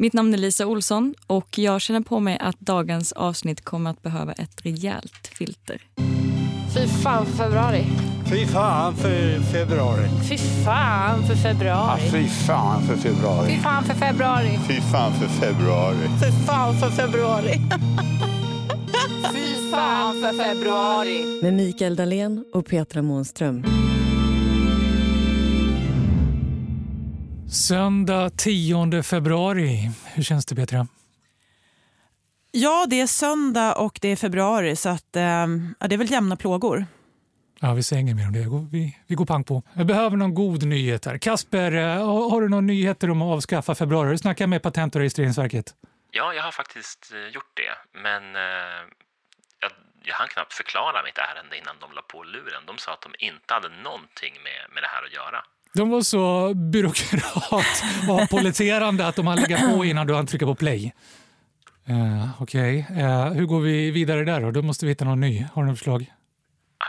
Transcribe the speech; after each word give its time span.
Mitt 0.00 0.12
namn 0.12 0.34
är 0.34 0.38
Lisa 0.38 0.66
Olsson 0.66 1.14
och 1.26 1.58
jag 1.58 1.80
känner 1.80 2.00
på 2.00 2.20
mig 2.20 2.38
att 2.40 2.60
dagens 2.60 3.12
avsnitt 3.12 3.64
kommer 3.64 3.90
att 3.90 4.02
behöva 4.02 4.32
ett 4.32 4.66
rejält 4.66 5.30
filter. 5.38 5.80
Fy 6.74 6.86
fan 6.86 7.26
för 7.26 7.32
februari. 7.32 7.84
Fy 8.30 8.46
fan 8.46 8.96
för 8.96 9.40
februari. 9.40 10.08
Fy 10.28 10.38
fan 10.38 11.26
för 11.26 11.34
februari. 11.34 12.02
Ja, 12.04 12.10
fy 12.12 12.28
fan 12.28 12.82
för 12.82 12.96
februari. 12.96 13.50
Fy 13.50 13.58
fan 13.60 13.84
för 13.84 13.94
februari. 13.94 14.58
Fy 14.68 14.80
fan 14.80 15.12
för 15.12 15.28
februari. 15.28 15.96
Fy 16.20 16.46
fan 16.46 16.74
för 16.78 16.90
februari. 16.90 17.60
fy 19.34 19.70
fan 19.70 20.22
för 20.22 20.44
februari. 20.44 21.42
Med 21.42 21.54
Mikael 21.54 21.96
Dahlén 21.96 22.44
och 22.54 22.66
Petra 22.66 23.02
Månström. 23.02 23.87
Söndag 27.50 28.30
10 28.36 29.02
februari. 29.02 29.90
Hur 30.14 30.22
känns 30.22 30.46
det 30.46 30.54
Petra? 30.54 30.86
Ja, 32.50 32.86
det 32.90 33.00
är 33.00 33.06
söndag 33.06 33.74
och 33.74 33.98
det 34.02 34.08
är 34.08 34.16
februari 34.16 34.76
så 34.76 34.88
att, 34.88 35.16
eh, 35.16 35.22
ja, 35.80 35.88
det 35.88 35.94
är 35.94 35.96
väl 35.96 36.10
jämna 36.10 36.36
plågor. 36.36 36.86
Ja, 37.60 37.74
vi 37.74 37.82
säger 37.82 38.02
inget 38.02 38.16
mer 38.16 38.26
om 38.26 38.32
det. 38.32 38.68
Vi, 38.78 38.96
vi 39.06 39.14
går 39.14 39.26
pang 39.26 39.44
på. 39.44 39.62
Jag 39.72 39.86
behöver 39.86 40.16
någon 40.16 40.34
god 40.34 40.62
nyhet 40.62 41.04
här. 41.04 41.18
Kasper, 41.18 41.72
eh, 41.72 42.30
har 42.30 42.40
du 42.40 42.48
några 42.48 42.60
nyheter 42.60 43.10
om 43.10 43.22
att 43.22 43.36
avskaffa 43.36 43.74
februari? 43.74 44.10
Du 44.10 44.18
snackar 44.18 44.46
med 44.46 44.62
Patent 44.62 44.94
och 44.94 45.00
registreringsverket. 45.00 45.74
Ja, 46.10 46.34
jag 46.34 46.42
har 46.42 46.52
faktiskt 46.52 47.12
eh, 47.14 47.34
gjort 47.34 47.52
det, 47.56 48.00
men 48.02 48.36
eh, 48.36 48.80
jag, 49.60 49.70
jag 50.04 50.14
hann 50.14 50.28
knappt 50.28 50.52
förklara 50.52 51.02
mitt 51.04 51.18
ärende 51.18 51.58
innan 51.58 51.76
de 51.80 51.92
la 51.92 52.02
på 52.02 52.22
luren. 52.22 52.62
De 52.66 52.78
sa 52.78 52.92
att 52.92 53.02
de 53.02 53.12
inte 53.18 53.54
hade 53.54 53.68
någonting 53.68 54.34
med, 54.46 54.74
med 54.74 54.82
det 54.82 54.90
här 54.94 55.04
att 55.06 55.14
göra. 55.20 55.40
De 55.74 55.90
var 55.90 56.02
så 56.02 56.54
byråkrat 56.54 57.82
och 58.08 58.30
politerande 58.30 59.06
att 59.06 59.16
de 59.16 59.26
hann 59.26 59.38
lägga 59.40 59.70
på 59.70 59.84
innan 59.84 60.06
du 60.06 60.14
hann 60.14 60.26
trycka 60.26 60.46
på 60.46 60.54
play. 60.54 60.92
Uh, 61.90 62.42
Okej, 62.42 62.86
okay. 62.90 63.04
uh, 63.04 63.32
hur 63.32 63.46
går 63.46 63.60
vi 63.60 63.90
vidare 63.90 64.24
där 64.24 64.40
då? 64.40 64.50
Då 64.50 64.62
måste 64.62 64.86
vi 64.86 64.92
hitta 64.92 65.04
någon 65.04 65.20
ny. 65.20 65.46
Har 65.54 65.62
du 65.62 65.68
något 65.68 65.78
förslag? 65.78 66.12
Ah, 66.78 66.84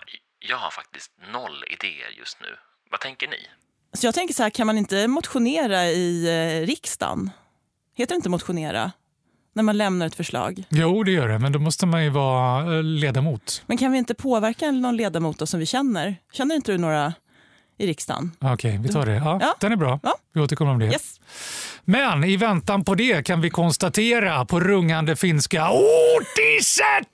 Jag 0.50 0.58
har 0.58 0.72
faktiskt 0.72 1.12
noll 1.34 1.64
idéer 1.68 2.20
just 2.20 2.38
nu. 2.42 2.48
Vad 2.92 3.00
tänker 3.00 3.28
ni? 3.28 3.38
Så 3.94 4.08
jag 4.08 4.14
tänker 4.16 4.34
så 4.34 4.44
här, 4.44 4.50
kan 4.50 4.68
man 4.68 4.78
inte 4.78 5.08
motionera 5.08 5.86
i 5.86 6.28
eh, 6.62 6.66
riksdagen? 6.68 7.32
Heter 7.96 8.14
det 8.14 8.16
inte 8.16 8.30
motionera? 8.30 8.92
När 9.54 9.64
man 9.64 9.78
lämnar 9.78 10.06
ett 10.06 10.16
förslag. 10.16 10.64
Jo, 10.70 11.04
det 11.04 11.12
gör 11.12 11.28
det, 11.28 11.40
men 11.40 11.52
då 11.52 11.60
måste 11.60 11.86
man 11.86 12.04
ju 12.04 12.10
vara 12.10 12.76
eh, 12.78 12.84
ledamot. 12.84 13.64
Men 13.66 13.78
kan 13.78 13.92
vi 13.92 13.98
inte 13.98 14.14
påverka 14.14 14.72
någon 14.72 14.98
ledamot 14.98 15.40
då 15.40 15.46
som 15.46 15.60
vi 15.60 15.66
känner? 15.66 16.16
Känner 16.32 16.56
inte 16.56 16.72
du 16.72 16.78
några 16.78 17.14
i 17.80 17.88
riksdagen? 17.88 18.32
Okej, 18.40 18.54
okay, 18.54 18.78
vi 18.78 18.90
tar 18.90 19.06
det. 19.06 19.16
Ja, 19.16 19.38
Ja. 19.42 19.56
Den 19.60 19.72
är 19.72 19.76
bra. 19.76 20.00
Ja. 20.04 20.16
Vi 20.34 20.42
återkommer 20.42 20.72
om 20.72 20.80
det. 20.80 20.86
Yes. 20.86 21.20
Men 21.86 22.24
i 22.24 22.38
väntan 22.38 22.84
på 22.84 22.96
det 22.96 23.26
kan 23.26 23.42
vi 23.42 23.50
konstatera 23.50 24.46
på 24.46 24.60
rungande 24.60 25.16
finska 25.16 25.70
Otiset! 25.72 27.08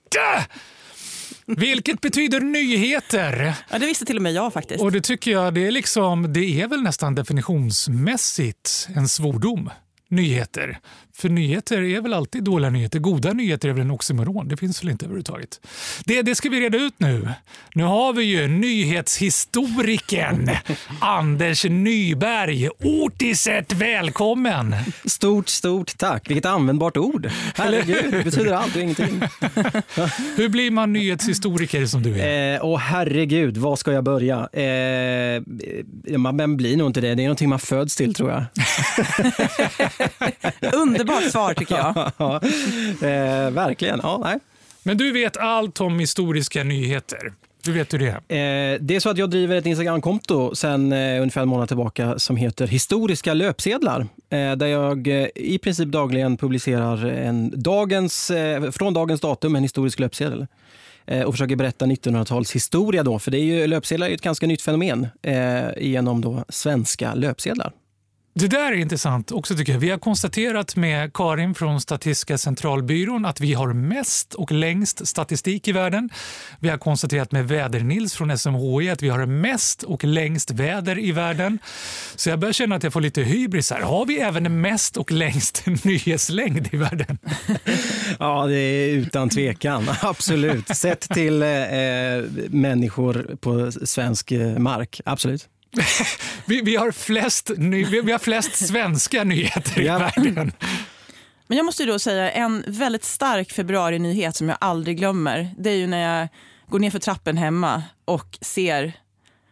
Vilket 1.48 2.02
betyder 2.02 2.40
nyheter. 2.40 3.54
Ja, 3.72 3.80
det 3.80 3.86
visste 3.86 4.06
till 4.06 4.16
och 4.16 4.22
med 4.24 4.34
jag 4.34 4.54
faktiskt. 4.54 4.84
Och 4.84 4.92
det 4.92 5.02
tycker 5.02 5.32
jag 5.32 5.54
det 5.54 5.68
är, 5.68 5.72
liksom, 5.72 6.34
det 6.34 6.62
är 6.62 6.68
väl 6.68 6.82
nästan 6.82 7.16
definitionsmässigt 7.16 8.88
en 8.96 9.08
svordom. 9.08 9.70
Nyheter. 10.10 10.80
För 11.18 11.30
nyheter 11.30 11.82
är 11.82 12.02
väl 12.02 12.14
alltid 12.14 12.44
dåliga 12.44 12.70
nyheter. 12.70 13.00
Goda 13.00 13.34
nyheter 13.34 13.70
är 13.70 13.74
väl 13.74 13.82
en 13.82 13.92
oxymoron. 13.92 14.48
Det 14.48 14.58
finns 14.58 14.84
väl 14.84 14.92
inte 14.92 15.06
överhuvudtaget. 15.06 15.60
Det, 16.06 16.22
det 16.22 16.36
ska 16.36 16.50
vi 16.50 16.62
reda 16.62 16.78
ut 16.78 16.94
nu. 16.98 17.30
Nu 17.76 17.84
har 17.84 18.14
vi 18.14 18.24
ju 18.24 18.48
nyhetshistorikern 18.48 20.50
Anders 21.00 21.66
Nyberg. 21.66 22.70
Ortiset, 22.70 23.74
välkommen! 23.74 24.76
Stort, 25.06 25.50
stort 25.50 25.98
tack. 25.98 26.30
Vilket 26.30 26.46
användbart 26.46 26.98
ord. 26.98 27.30
Herregud, 27.56 28.12
det 28.12 28.24
betyder 28.24 28.54
allt 28.54 28.76
och 28.76 28.82
ingenting. 28.82 29.16
Hur 30.36 30.50
blir 30.50 30.72
man 30.72 30.94
nyhetshistoriker 30.94 31.86
som 31.86 32.04
du 32.04 32.20
är? 32.20 32.56
Eh, 32.56 32.66
åh 32.66 32.80
herregud, 32.80 33.58
var 33.58 33.76
ska 33.76 33.92
jag 33.92 34.04
börja? 34.04 34.50
Eh, 34.54 35.42
man 36.18 36.36
man 36.36 36.58
blir 36.58 36.78
nog 36.78 36.90
inte 36.90 37.02
det. 37.02 37.16
Det 37.16 37.22
är 37.22 37.28
någonting 37.28 37.50
man 37.50 37.60
föds 37.60 37.96
till 37.96 38.14
tror 38.14 38.32
jag. 38.32 38.44
Underbart 40.74 41.05
svar 41.32 41.54
tycker 41.54 41.76
jag. 41.76 41.96
Ja, 42.18 42.36
eh, 43.08 43.52
verkligen. 43.52 44.00
Ja, 44.04 44.22
nej. 44.24 44.40
Men 44.84 44.98
du 44.98 45.12
vet 45.12 45.38
allt 45.38 45.82
om 45.82 46.00
historiska 46.00 46.64
nyheter. 46.64 47.34
Du 47.64 47.72
vet 47.72 47.94
hur 47.94 48.00
det 48.00 48.08
är. 48.08 48.74
Eh, 48.74 48.80
det 48.82 48.96
är 48.96 49.00
så 49.00 49.10
att 49.10 49.18
jag 49.18 49.30
driver 49.30 49.56
ett 49.56 49.66
Instagramkonto 49.66 50.56
sedan 50.56 50.94
eh, 50.94 51.22
ungefär 51.22 51.42
en 51.42 51.48
månad 51.48 51.68
tillbaka 51.68 52.20
som 52.20 52.36
heter 52.36 52.68
Historiska 52.68 53.34
löpsedlar. 53.34 54.02
Eh, 54.30 54.52
där 54.52 54.68
jag 54.68 55.08
eh, 55.08 55.28
i 55.36 55.58
princip 55.58 55.88
dagligen 55.88 56.38
publicerar 56.38 57.06
en 57.06 57.54
dagens, 57.62 58.32
eh, 58.32 58.72
från 58.72 58.94
dagens 58.94 59.22
datum 59.22 59.56
en 59.56 59.64
historisk 59.64 60.00
löpsedel. 60.00 60.48
Eh, 61.08 61.22
och 61.22 61.34
försöker 61.34 61.56
berätta 61.56 61.86
1900-tals 61.86 62.52
historia 62.56 63.04
då, 63.04 63.20
för 63.20 63.32
det 63.32 63.38
är 63.38 63.44
ju, 63.44 63.68
löpsedlar 63.68 64.08
är 64.08 64.10
ju 64.10 64.16
ett 64.16 64.22
ganska 64.22 64.48
nytt 64.48 64.62
fenomen 64.62 65.08
eh, 65.22 65.64
genom 65.78 66.22
då 66.22 66.46
svenska 66.50 67.14
löpsedlar. 67.14 67.72
Det 68.38 68.48
där 68.48 68.72
är 68.72 68.76
intressant 68.76 69.32
också 69.32 69.56
tycker 69.56 69.74
jag. 69.74 69.80
Vi 69.80 69.90
har 69.90 69.98
konstaterat 69.98 70.76
med 70.76 71.14
Karin 71.14 71.56
från 71.56 71.82
Statistiska 71.82 72.38
centralbyrån 72.38 73.26
att 73.26 73.42
vi 73.42 73.54
har 73.54 73.74
mest 73.74 74.34
och 74.34 74.52
längst 74.52 75.08
statistik 75.08 75.68
i 75.68 75.72
världen. 75.72 76.10
Vi 76.60 76.70
har 76.70 76.78
konstaterat 76.78 77.32
med 77.32 77.48
Väder-Nils 77.48 78.16
från 78.16 78.38
SMHI 78.38 78.90
att 78.90 79.04
vi 79.04 79.10
har 79.10 79.26
mest 79.26 79.84
och 79.84 80.04
längst 80.04 80.52
väder 80.52 81.00
i 81.00 81.12
världen. 81.12 81.60
Så 82.16 82.30
jag 82.30 82.40
börjar 82.40 82.54
känna 82.54 82.76
att 82.76 82.84
jag 82.84 82.94
får 82.94 83.02
lite 83.02 83.22
hybris 83.22 83.72
här. 83.72 83.82
Har 83.82 84.06
vi 84.06 84.20
även 84.20 84.62
mest 84.62 84.98
och 84.98 85.12
längst 85.12 85.66
nyhetslängd 85.84 86.70
i 86.72 86.78
världen? 86.78 87.18
Ja, 88.20 88.46
det 88.46 88.60
är 88.60 88.90
utan 88.90 89.30
tvekan. 89.30 89.86
Absolut. 90.02 90.68
Sett 90.68 91.02
till 91.02 91.42
eh, 91.42 91.50
eh 91.50 92.24
människor 92.50 93.38
på 93.40 93.72
svensk 93.72 94.32
eh, 94.32 94.58
mark. 94.58 95.02
Absolut. 95.06 95.50
Vi, 96.46 96.62
vi, 96.62 96.76
har, 96.76 96.92
flest, 96.92 97.52
ny, 97.58 97.86
vi 97.86 98.02
vi 98.02 98.12
har 98.12 98.20
flest 98.20 98.68
svenska 98.68 99.24
nyheter 99.24 99.82
i 99.82 99.84
världen. 99.84 100.52
Men 101.48 101.58
jag 101.58 101.66
måste 101.66 101.84
ju 101.84 101.92
då 101.92 102.00
säga 102.00 102.32
en 102.32 102.64
väldigt 102.68 103.04
stark 103.04 103.52
februari-nyhet 103.52 104.36
som 104.36 104.50
jag 104.50 104.58
aldrig 104.62 104.98
glömmer. 104.98 105.56
Det 105.58 105.70
är 105.70 105.76
ju 105.76 105.88
när 105.88 106.20
jag 106.20 106.28
går 106.70 106.80
ner 106.80 106.92
för 106.92 107.00
trappen 107.00 107.38
hemma 107.38 107.84
och 108.06 108.38
ser 108.42 108.94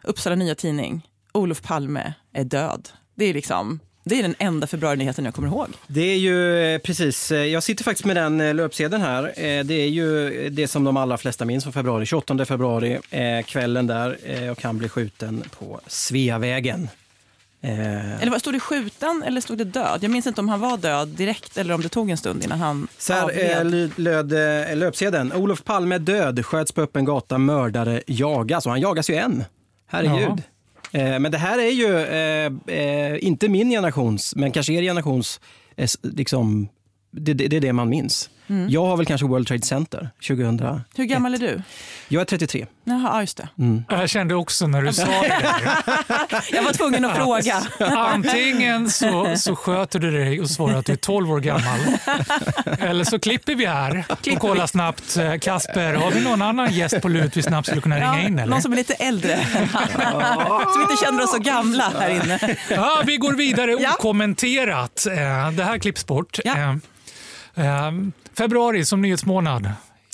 Uppsala 0.04 0.36
Nya 0.36 0.56
Tidning. 0.56 1.08
Olof 1.34 1.62
Palme 1.62 2.14
är 2.34 2.44
död. 2.44 2.90
Det 3.16 3.26
är 3.26 3.34
liksom 3.34 3.80
det 4.04 4.20
är 4.20 4.22
den 4.24 4.36
enda 4.40 4.68
februari-nyheten 4.68 5.26
jag 5.26 5.34
kommer 5.34 5.48
ihåg. 5.48 5.68
Det 5.88 6.02
är 6.02 6.18
ju 6.18 6.64
eh, 6.74 6.80
precis, 6.80 7.32
eh, 7.32 7.46
jag 7.46 7.64
sitter 7.64 7.84
faktiskt 7.84 8.06
med 8.06 8.16
den 8.16 8.42
eh, 8.42 8.54
löpsedeln 8.56 9.02
här. 9.02 9.24
Det 9.64 9.74
är 9.74 9.88
ju 9.88 10.50
det 10.50 10.68
som 10.68 10.84
de 10.84 10.98
allra 10.98 11.18
flesta 11.18 11.46
minns 11.46 11.64
från 11.64 11.74
februari. 11.74 12.06
28 12.06 12.46
februari, 12.46 13.00
kvällen 13.46 13.88
där 13.88 14.18
och 14.52 14.64
han 14.64 14.78
blir 14.78 14.90
skjuten 14.90 15.44
på 15.60 15.80
Sveavägen. 15.88 16.90
Eller 17.62 18.30
vad, 18.32 18.40
stod 18.40 18.54
det 18.54 18.60
skjuten 18.60 19.24
eller 19.26 19.42
stod 19.42 19.58
det 19.58 19.64
död? 19.64 20.00
Jag 20.02 20.12
minns 20.12 20.28
inte 20.28 20.42
om 20.42 20.50
han 20.50 20.60
var 20.60 20.78
död 20.78 21.08
direkt 21.08 21.58
eller 21.58 21.74
om 21.74 21.82
det 21.82 21.90
tog 21.90 22.10
en 22.10 22.18
stund 22.18 22.44
innan 22.44 22.60
han 22.60 22.88
Så 22.98 23.14
här 23.14 23.22
avled. 23.24 23.92
löd 24.00 24.32
löpsedeln. 24.78 25.34
Olof 25.34 25.64
Palme 25.64 25.98
död, 25.98 26.46
sköts 26.46 26.72
på 26.72 26.82
öppen 26.82 27.06
gata, 27.06 27.38
mördare 27.38 28.02
jagas. 28.08 28.66
Och 28.66 28.72
han 28.72 28.82
jagas 28.82 29.10
ju 29.10 29.16
än. 29.16 29.44
Herregud. 29.88 30.30
Eh, 30.30 30.38
Eh, 30.94 31.20
men 31.20 31.32
det 31.32 31.38
här 31.38 31.60
är 31.60 31.72
ju 31.72 31.98
eh, 32.00 32.78
eh, 32.78 33.24
inte 33.24 33.50
min 33.50 33.70
generations, 33.70 34.36
men 34.36 34.52
kanske 34.52 34.74
er 34.74 34.82
generations, 34.82 35.40
liksom, 36.02 36.68
det, 37.12 37.34
det, 37.34 37.48
det 37.48 37.58
är 37.58 37.62
det 37.62 37.74
man 37.74 37.90
minns. 37.90 38.30
Jag 38.70 38.86
har 38.86 38.98
väl 38.98 39.06
kanske 39.06 39.28
World 39.28 39.48
Trade 39.48 39.62
Center 39.66 40.10
2000. 40.28 40.82
Hur 40.96 41.04
gammal 41.06 41.34
är 41.34 41.38
du? 41.38 41.62
Jag 42.08 42.22
är 42.22 42.26
33. 42.26 42.66
Jaha, 42.84 43.00
ja, 43.14 43.22
just 43.22 43.38
det. 43.38 43.48
Jag 43.90 44.10
kände 44.10 44.36
också 44.36 44.68
när 44.68 44.82
du 44.82 44.94
sa 44.94 45.06
det. 45.06 45.58
Jag 46.52 46.64
var 46.64 46.74
tvungen 46.74 47.06
att 47.06 47.16
fråga. 47.18 47.62
Antingen 47.80 48.90
så, 48.90 49.36
så 49.38 49.56
sköter 49.56 50.00
du 50.00 50.12
dig 50.12 50.42
och 50.42 50.50
svarar 50.50 50.76
att 50.76 50.86
du 50.86 50.92
är 50.94 50.98
12 50.98 51.32
år 51.32 51.40
gammal. 51.40 51.80
Eller 52.80 53.04
så 53.04 53.20
klipper 53.20 53.56
vi 53.56 53.66
här 53.66 54.06
och 54.10 54.40
kollar 54.40 54.68
snabbt. 54.68 55.18
Eh, 55.18 55.36
Kasper, 55.38 55.94
har 55.94 56.12
vi 56.12 56.22
någon 56.24 56.42
annan 56.42 56.74
gäst 56.74 57.02
på 57.02 57.08
lut 57.10 57.38
vi 57.38 57.44
snabbt 57.44 57.68
skulle 57.68 57.82
kunna 57.82 57.96
ringa 57.96 58.22
in? 58.28 58.40
Eller? 58.40 58.52
någon 58.52 58.62
som 58.62 58.72
är 58.72 58.76
lite 58.78 58.94
äldre. 58.94 59.40
som 60.74 60.82
inte 60.82 61.06
känner 61.06 61.24
oss 61.24 61.32
så 61.32 61.40
gamla 61.40 61.92
här 62.00 62.10
inne. 62.10 62.56
Ja, 62.70 63.02
vi 63.06 63.18
går 63.18 63.34
vidare 63.34 63.76
okommenterat. 63.76 65.06
Eh, 65.06 65.52
Det 65.52 65.64
här 65.64 65.78
klipps 65.78 66.06
bort. 66.06 66.40
Ja. 66.44 66.76
Eh, 67.56 67.88
eh, 67.88 67.92
Februari 68.38 68.86
som 68.86 69.02
nyhetsmånad. 69.02 69.70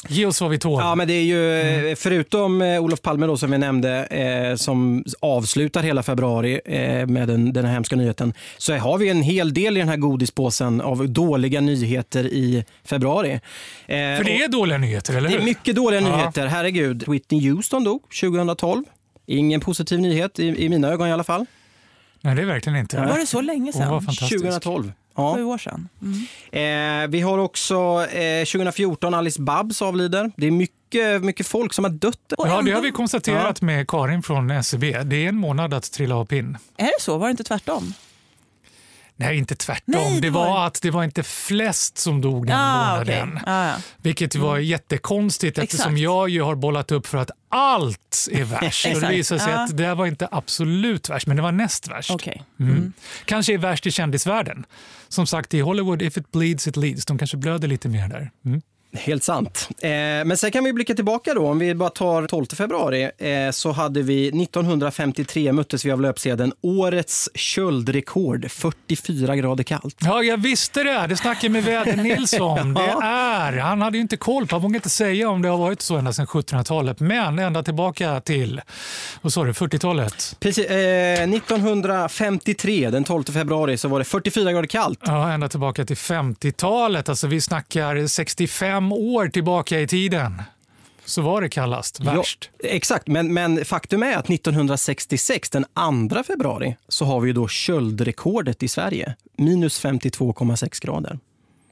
Ge 0.08 0.26
oss 0.26 0.42
vad 0.42 0.50
vi 0.52 0.60
tål. 0.60 0.82
Ja, 0.84 0.96
men 0.96 1.08
det 1.08 1.14
är 1.14 1.24
ju 1.24 1.60
eh, 1.90 1.96
förutom 1.96 2.62
eh, 2.62 2.84
Olof 2.84 3.02
Palme 3.02 3.26
då, 3.26 3.38
som 3.38 3.52
vi 3.52 3.58
nämnde, 3.58 4.06
eh, 4.06 4.56
som 4.56 5.04
avslutar 5.20 5.84
hela 5.84 6.04
februari 6.04 6.62
eh, 6.66 7.08
med 7.08 7.28
den, 7.28 7.54
den 7.54 7.66
här 7.66 7.74
hemska 7.74 7.96
nyheten, 7.96 8.34
så 8.58 8.74
har 8.78 8.98
vi 8.98 9.10
en 9.10 9.22
hel 9.22 9.54
del 9.54 9.78
i 9.78 9.80
den 9.80 9.90
här 9.90 9.98
godispåsen 9.98 10.82
av 10.82 11.10
dåliga 11.10 11.62
nyheter 11.62 12.24
i 12.26 12.66
februari. 12.86 13.32
Eh, 13.32 13.40
För 13.88 14.24
det 14.24 14.44
är 14.44 14.48
dåliga 14.48 14.78
nyheter, 14.78 15.14
eller 15.18 15.30
Det 15.30 15.34
hur? 15.36 15.42
är 15.42 15.46
mycket 15.46 15.76
dåliga 15.76 16.02
Ja. 16.02 16.16
nyheter. 16.18 16.48
Herregud. 16.48 17.04
Whitney 17.08 17.50
Houston 17.50 17.84
dog 17.84 18.02
2012. 18.22 18.84
Ingen 19.26 19.62
positiv 19.62 20.00
nyhet 20.00 20.40
i, 20.40 20.66
i 20.66 20.70
mina 20.70 20.88
ögon 20.88 21.08
i 21.08 21.12
alla 21.12 21.24
fall. 21.24 21.46
Nej, 22.22 22.36
det 22.36 22.42
är 22.42 22.46
verkligen 22.46 22.80
inte. 22.80 22.98
Var 22.98 23.18
det 23.18 23.26
så 23.26 23.42
länge 23.42 23.74
sedan? 23.74 23.88
fantastisk. 24.02 24.32
2012. 24.32 24.92
Ja. 25.16 25.36
Sju 25.36 25.44
år 25.44 25.58
sedan. 25.58 25.90
Mm. 26.52 27.04
Eh, 27.04 27.10
vi 27.10 27.22
har 27.22 27.38
också 27.38 27.76
eh, 28.12 28.46
2014 28.46 29.14
Alice 29.14 29.42
Babs 29.42 29.82
avlider. 29.82 30.32
Det 30.36 30.48
är 30.48 30.52
mycket, 30.52 31.24
mycket 31.24 31.48
folk 31.48 31.74
som 31.74 31.84
har 31.86 31.92
dött. 31.92 32.34
Och 32.38 32.48
Ja, 32.48 32.62
det 32.62 32.72
har 32.72 32.82
vi 32.82 32.92
konstaterat 32.92 33.62
med 33.62 33.88
Karin 33.88 34.24
från 34.24 34.52
SCB. 34.52 35.04
Det 35.04 35.16
är 35.26 35.30
en 35.30 35.36
månad 35.38 35.74
att 35.74 35.92
trilla 35.92 36.16
av 36.16 36.26
pinn. 36.26 36.58
Är 36.78 36.86
det 36.86 37.02
så? 37.02 37.18
Var 37.18 37.28
det 37.28 37.32
inte 37.32 37.44
tvärtom? 37.44 37.94
Nej, 39.20 39.38
inte 39.38 39.56
tvärtom. 39.56 39.94
Nej, 39.96 40.16
det 40.16 40.22
det 40.22 40.30
var 40.30 40.48
var- 40.48 40.68
att 40.68 40.82
det 40.82 40.92
var 40.92 41.04
inte 41.04 41.24
flest 41.24 41.98
som 41.98 42.22
dog 42.22 42.48
den 42.48 42.56
Ah, 42.60 42.92
månaden. 42.92 43.40
Ah, 43.46 43.68
ja. 43.68 43.76
Vilket 43.98 44.36
var 44.36 44.58
jättekonstigt 44.58 45.58
eftersom 45.58 45.86
Exakt. 45.94 46.00
jag 46.02 46.30
ju 46.30 46.42
har 46.42 46.56
bollat 46.56 46.92
upp 46.92 47.08
för 47.08 47.18
att 47.18 47.32
allt 47.50 48.28
är 48.32 48.44
värst. 48.62 48.86
och 48.96 49.02
det 49.02 49.10
visade 49.10 49.40
sig 49.42 49.54
Ja. 49.54 49.64
att 49.64 49.78
det 49.78 49.94
var 49.96 50.06
inte 50.06 50.28
absolut 50.32 51.10
värst, 51.10 51.28
men 51.28 51.36
det 51.38 51.44
var 51.44 51.52
näst 51.52 51.88
värst. 51.88 52.12
Okej. 52.12 52.44
Mm. 52.60 52.94
Kanske 53.26 53.54
är 53.54 53.58
värst 53.58 53.88
i 53.88 53.92
kändisvärlden. 53.92 54.66
Som 55.08 55.28
sagt, 55.28 55.54
i 55.54 55.60
Hollywood, 55.60 56.02
if 56.02 56.18
it 56.18 56.32
bleeds 56.32 56.68
it 56.68 56.76
leads. 56.78 57.06
De 57.06 57.18
kanske 57.18 57.38
blöder 57.38 57.68
lite 57.68 57.90
mer 57.90 58.08
där. 58.08 58.32
Helt 58.94 59.24
sant. 59.24 59.70
Eh, 59.82 59.90
men 59.90 60.38
sen 60.38 60.52
kan 60.52 60.64
vi 60.64 60.74
blicka 60.74 60.96
tillbaka 60.96 61.34
då. 61.34 61.48
Om 61.48 61.60
vi 61.60 61.76
bara 61.76 61.90
tar 61.90 62.28
12 62.28 62.46
februari 62.46 63.04
eh, 63.18 63.52
så 63.52 63.72
hade 63.72 64.02
vi 64.02 64.28
1953 64.28 65.52
möttes 65.52 65.86
vi 65.86 65.92
av 65.92 66.02
löpsedeln 66.02 66.54
Årets 66.62 67.30
köldrekord, 67.36 68.52
44 68.52 69.36
grader 69.36 69.64
kallt. 69.64 69.98
Ja, 70.02 70.24
jag 70.24 70.38
visste 70.38 70.84
det. 70.84 71.06
Det 71.08 71.18
snackade 71.18 71.50
med 71.50 71.64
Väder-Nils 71.64 72.40
om. 72.40 72.74
Det 72.80 73.06
är, 73.06 73.58
han 73.58 73.82
hade 73.82 73.98
ju 73.98 74.02
inte 74.02 74.18
koll 74.18 74.48
på, 74.48 74.56
han 74.56 74.62
vågade 74.62 74.78
inte 74.78 74.90
säga 74.90 75.30
om 75.30 75.42
det 75.42 75.50
har 75.50 75.58
varit 75.58 75.82
så 75.82 75.96
ända 75.96 76.14
sedan 76.14 76.26
1700-talet. 76.26 77.00
Men 77.00 77.40
ända 77.40 77.64
tillbaka 77.64 78.22
till, 78.22 78.62
vad 79.22 79.34
sa 79.34 79.44
du, 79.44 79.52
40-talet? 79.52 80.36
Precis, 80.40 80.66
eh, 80.66 81.30
1953, 81.30 82.90
den 82.90 83.04
12 83.04 83.24
februari, 83.24 83.78
så 83.78 83.88
var 83.88 84.00
det 84.00 84.06
44 84.06 84.52
grader 84.52 84.68
kallt. 84.68 85.00
Ja, 85.06 85.32
ända 85.32 85.50
tillbaka 85.50 85.86
till 85.86 85.96
50-talet. 85.96 87.10
Alltså 87.10 87.28
vi 87.28 87.42
snackar 87.42 88.08
65 88.08 88.79
år 88.92 89.28
tillbaka 89.28 89.80
i 89.80 89.88
tiden. 89.88 90.42
Så 91.06 91.22
var 91.22 91.42
det 91.42 91.50
kallast, 91.50 92.00
värst. 92.00 92.50
Ja, 92.64 92.70
exakt, 92.70 93.08
men, 93.08 93.34
men 93.34 93.66
faktum 93.66 94.04
är 94.04 94.18
att 94.18 94.30
1966, 94.30 95.50
den 95.50 95.66
2 96.10 96.24
februari, 96.24 96.76
så 96.88 97.06
har 97.06 97.20
vi 97.20 97.34
då 97.34 97.48
köldrekordet 97.48 98.64
i 98.64 98.68
Sverige. 98.68 99.16
Minus 99.38 99.84
52,6 99.84 100.86
grader. 100.86 101.20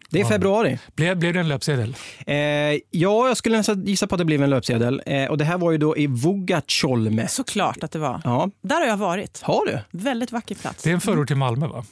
Det 0.10 0.22
är 0.22 0.26
februari. 0.26 0.80
Blev, 0.96 1.18
blev 1.18 1.34
det 1.34 1.40
en 1.40 1.48
löpsedel? 1.48 1.96
Eh, 2.28 2.36
ja, 2.36 2.80
jag 3.28 3.38
skulle 3.38 3.58
nästan 3.58 3.86
gissa 3.86 4.08
på 4.08 4.16
att 4.16 4.20
det 4.20 4.26
blev 4.26 4.44
en 4.44 4.50
löpsedel. 4.50 5.02
Eh, 5.06 5.26
och 5.26 5.38
det 5.38 5.46
här 5.46 5.58
var 5.58 5.72
ju 5.72 5.78
då 5.78 5.98
i 5.98 6.08
Vugatjolme. 6.08 7.28
Såklart 7.28 7.84
att 7.84 7.92
det 7.92 8.00
var. 8.00 8.22
Ja, 8.24 8.50
Där 8.62 8.76
har 8.76 8.86
jag 8.88 8.98
varit. 8.98 9.40
har 9.44 9.66
du? 9.66 9.80
Väldigt 9.92 10.32
vacker 10.32 10.56
plats. 10.56 10.84
Det 10.84 10.90
är 10.90 10.94
en 10.94 11.02
förort 11.02 11.28
till 11.28 11.36
Malmö, 11.38 11.68
va? 11.68 11.84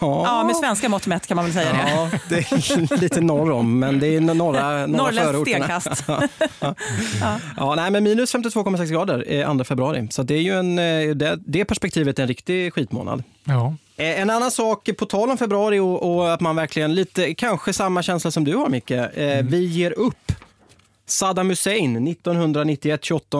Ja, 0.00 0.44
med 0.46 0.56
svenska 0.56 0.88
mått 0.88 1.06
mätt 1.06 1.26
kan 1.26 1.36
man 1.36 1.44
väl 1.44 1.54
säga 1.54 1.72
det. 1.72 1.90
Ja, 1.90 2.10
det 2.28 2.36
är 2.52 2.96
lite 3.00 3.20
norr 3.20 3.50
om, 3.50 3.78
men 3.78 4.00
det 4.00 4.06
är 4.06 4.20
norra, 4.20 4.34
norra 4.86 4.86
Norrländskt 4.86 5.32
förorterna. 5.32 5.80
stenkast. 5.80 6.04
Ja, 7.56 7.74
nej, 7.74 7.90
men 7.90 8.04
minus 8.04 8.34
52,6 8.34 8.86
grader 8.92 9.24
eh, 9.28 9.56
2 9.56 9.64
februari. 9.64 10.08
Så 10.10 10.22
det 10.22 10.34
är 10.34 10.40
ju 10.40 10.58
en, 10.58 10.78
eh, 10.78 11.14
det, 11.14 11.38
det 11.46 11.64
perspektivet 11.64 12.18
en 12.18 12.26
riktig 12.28 12.72
skitmånad. 12.74 13.22
Ja. 13.44 13.74
Eh, 13.96 14.20
En 14.20 14.30
annan 14.30 14.50
sak, 14.50 14.88
på 14.98 15.06
tal 15.06 15.30
om 15.30 15.38
februari 15.38 15.78
och, 15.78 16.14
och 16.16 16.32
att 16.32 16.40
man 16.40 16.56
verkligen 16.56 16.94
lite, 16.94 17.34
kanske 17.34 17.72
samma 17.72 18.02
känsla 18.02 18.30
som 18.30 18.44
du 18.44 18.54
har 18.56 18.68
Micke. 18.68 18.90
Eh, 18.90 19.44
Vi 19.44 19.64
ger 19.64 19.90
upp. 19.98 20.32
Saddam 21.06 21.50
Hussein 21.50 22.08
1991, 22.08 23.04
28, 23.04 23.38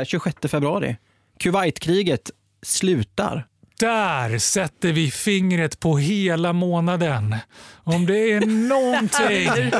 eh, 0.00 0.04
26 0.04 0.36
februari. 0.48 0.96
Kuwaitkriget 1.38 2.30
slutar. 2.62 3.46
Där 3.78 4.38
sätter 4.38 4.92
vi 4.92 5.10
fingret 5.10 5.80
på 5.80 5.98
hela 5.98 6.52
månaden. 6.52 7.36
Om 7.84 8.06
det 8.06 8.32
är 8.32 8.40
någonting 8.40 9.72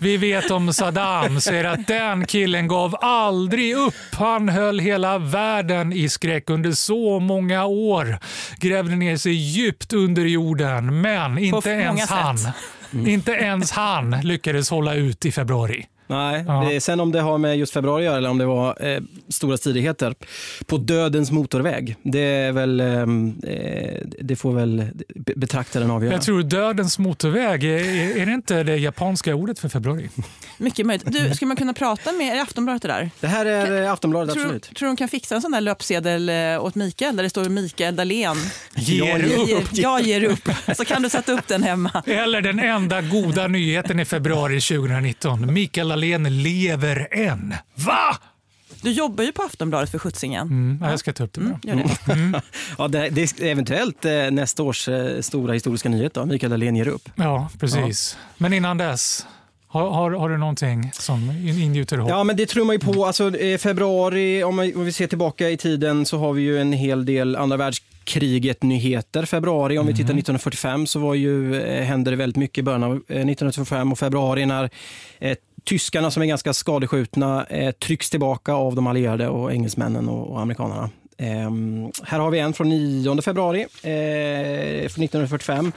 vi 0.00 0.16
vet 0.16 0.50
om 0.50 0.72
Saddam 0.72 1.40
så 1.40 1.52
är 1.52 1.62
det 1.62 1.70
att 1.70 1.86
den 1.86 2.26
killen 2.26 2.68
gav 2.68 2.96
aldrig 3.00 3.76
upp. 3.76 3.94
Han 4.12 4.48
höll 4.48 4.78
hela 4.78 5.18
världen 5.18 5.92
i 5.92 6.08
skräck 6.08 6.50
under 6.50 6.72
så 6.72 7.20
många 7.20 7.64
år. 7.64 8.18
Grävde 8.58 8.96
ner 8.96 9.16
sig 9.16 9.32
djupt 9.32 9.92
under 9.92 10.24
jorden. 10.24 11.00
Men 11.00 11.38
inte 11.38 11.70
ens 11.70 12.00
sätt. 12.00 12.10
han, 12.10 12.38
inte 13.06 13.32
ens 13.32 13.70
han 13.70 14.10
lyckades 14.10 14.70
hålla 14.70 14.94
ut 14.94 15.26
i 15.26 15.32
februari. 15.32 15.86
Nej, 16.10 16.44
Ja. 16.46 16.80
sen 16.80 17.00
om 17.00 17.12
det 17.12 17.20
har 17.20 17.38
med 17.38 17.58
just 17.58 17.72
februari 17.72 18.00
att 18.02 18.04
göra 18.04 18.16
eller 18.16 18.30
om 18.30 18.38
det 18.38 18.46
var 18.46 18.86
eh, 18.94 19.00
stora 19.28 19.56
stridigheter 19.56 20.14
på 20.66 20.76
dödens 20.76 21.30
motorväg, 21.30 21.96
det, 22.02 22.20
är 22.20 22.52
väl, 22.52 22.80
ehm, 22.80 23.34
eh, 23.46 24.00
det 24.20 24.36
får 24.36 24.52
väl 24.52 24.86
be- 25.14 25.32
betraktaren 25.36 25.90
avgöra. 25.90 26.12
Jag 26.14 26.22
tror 26.22 26.42
dödens 26.42 26.98
motorväg, 26.98 27.64
är, 27.64 28.16
är 28.20 28.26
det 28.26 28.32
inte 28.32 28.62
det 28.62 28.76
japanska 28.76 29.34
ordet 29.34 29.58
för 29.58 29.68
februari? 29.68 30.08
Mycket 30.58 30.86
möjligt. 30.86 31.06
Du, 31.12 31.34
skulle 31.34 31.46
man 31.48 31.56
kunna 31.56 31.72
prata 31.74 32.12
med, 32.12 32.30
är 32.32 32.34
det 32.36 32.42
Aftonbladet 32.42 32.82
det 32.82 32.88
där? 32.88 33.10
Det 33.20 33.26
här 33.26 33.46
är 33.46 33.82
eh, 33.84 33.92
Aftonbladet, 33.92 34.34
Tror, 34.34 34.42
absolut. 34.44 34.62
tror 34.62 34.86
du 34.86 34.86
de 34.86 34.96
kan 34.96 35.08
fixa 35.08 35.34
en 35.34 35.42
sån 35.42 35.50
där 35.52 35.60
löpsedel 35.60 36.28
eh, 36.28 36.64
åt 36.64 36.74
Mikael 36.74 37.16
där 37.16 37.22
det 37.22 37.30
står 37.30 37.44
Mikael 37.48 37.96
Dahlén? 37.96 38.36
Ger 38.76 39.04
Jag 39.06 39.24
upp. 39.24 39.48
Ger, 39.48 39.82
jag 39.82 40.00
ger 40.02 40.24
upp. 40.24 40.48
Så 40.76 40.84
kan 40.84 41.02
du 41.02 41.08
sätta 41.08 41.32
upp 41.32 41.48
den 41.48 41.62
hemma. 41.62 42.02
Eller 42.06 42.40
den 42.40 42.58
enda 42.60 43.00
goda 43.02 43.46
nyheten 43.46 44.00
i 44.00 44.04
februari 44.04 44.60
2019. 44.60 45.54
Mikael 45.54 45.88
Dahlén 45.88 45.99
lever 46.30 47.08
än. 47.10 47.54
Va? 47.74 48.16
Du 48.82 48.90
jobbar 48.90 49.24
ju 49.24 49.32
på 49.32 49.42
Aftonbladet 49.42 49.90
för 49.90 49.98
skjutsingen. 49.98 50.46
Mm, 50.46 50.78
ja, 50.82 50.90
jag 50.90 50.98
ska 51.00 51.12
ta 51.12 51.24
upp 51.24 51.32
det. 51.32 51.40
Bara. 51.40 51.58
Gör 51.62 51.76
det. 51.76 52.42
Ja, 52.78 52.88
det, 52.88 52.98
är 52.98 53.44
eventuellt 53.44 54.04
eh, 54.04 54.30
nästa 54.30 54.62
års 54.62 54.88
eh, 54.88 55.20
stora 55.20 55.52
historiska 55.52 55.88
nyhet. 55.88 56.14
Då. 56.14 56.26
Mikael 56.26 56.50
Dahlén 56.50 56.76
ger 56.76 56.88
upp. 56.88 57.08
Ja, 57.14 57.48
precis. 57.58 58.16
Men 58.38 58.52
innan 58.52 58.78
dess, 58.78 59.26
har, 59.66 59.90
har, 59.90 60.10
har 60.10 60.28
du 60.28 60.36
någonting 60.36 60.90
som 60.92 61.30
in- 61.30 61.62
ingjuter 61.62 61.98
hopp? 61.98 62.10
Ja, 62.10 62.24
men 62.24 62.36
det 62.36 62.46
tror 62.46 62.64
man 62.64 62.74
ju 62.74 62.80
på. 62.80 63.06
Alltså, 63.06 63.32
februari, 63.58 64.44
om, 64.44 64.72
vi 64.84 64.92
ser 64.92 65.06
tillbaka 65.06 65.50
i 65.50 65.56
tiden 65.56 66.06
så 66.06 66.18
har 66.18 66.32
vi 66.32 66.42
ju 66.42 66.60
en 66.60 66.72
hel 66.72 67.04
del 67.04 67.36
andra 67.36 67.56
världskriget-nyheter. 67.56 69.24
Februari, 69.24 69.78
om 69.78 69.86
vi 69.86 69.92
tittar 69.92 70.04
1945 70.04 70.86
så 70.86 70.98
var 70.98 71.14
ju, 71.14 71.62
eh, 71.62 71.84
hände 71.84 72.10
det 72.10 72.16
väldigt 72.16 72.36
mycket 72.36 72.58
i 72.58 72.62
början 72.62 72.82
av 72.82 72.92
eh, 72.92 72.96
1945 72.98 73.92
och 73.92 73.98
februari 73.98 74.46
när 74.46 74.70
eh, 75.18 75.36
tyskarna 75.64 76.10
som 76.10 76.22
är 76.22 76.26
ganska 76.26 76.52
skadeskjutna 76.52 77.44
eh, 77.44 77.70
trycks 77.70 78.10
tillbaka 78.10 78.52
av 78.52 78.74
de 78.74 78.86
allierade 78.86 79.28
och 79.28 79.52
engelsmännen 79.52 80.08
och, 80.08 80.30
och 80.30 80.40
amerikanerna. 80.40 80.90
Ehm, 81.18 81.90
här 82.02 82.18
har 82.18 82.30
vi 82.30 82.38
en 82.38 82.52
från 82.52 82.68
9 82.68 83.22
februari 83.22 83.60
eh, 83.60 84.88
från 84.88 85.04
1945. 85.04 85.72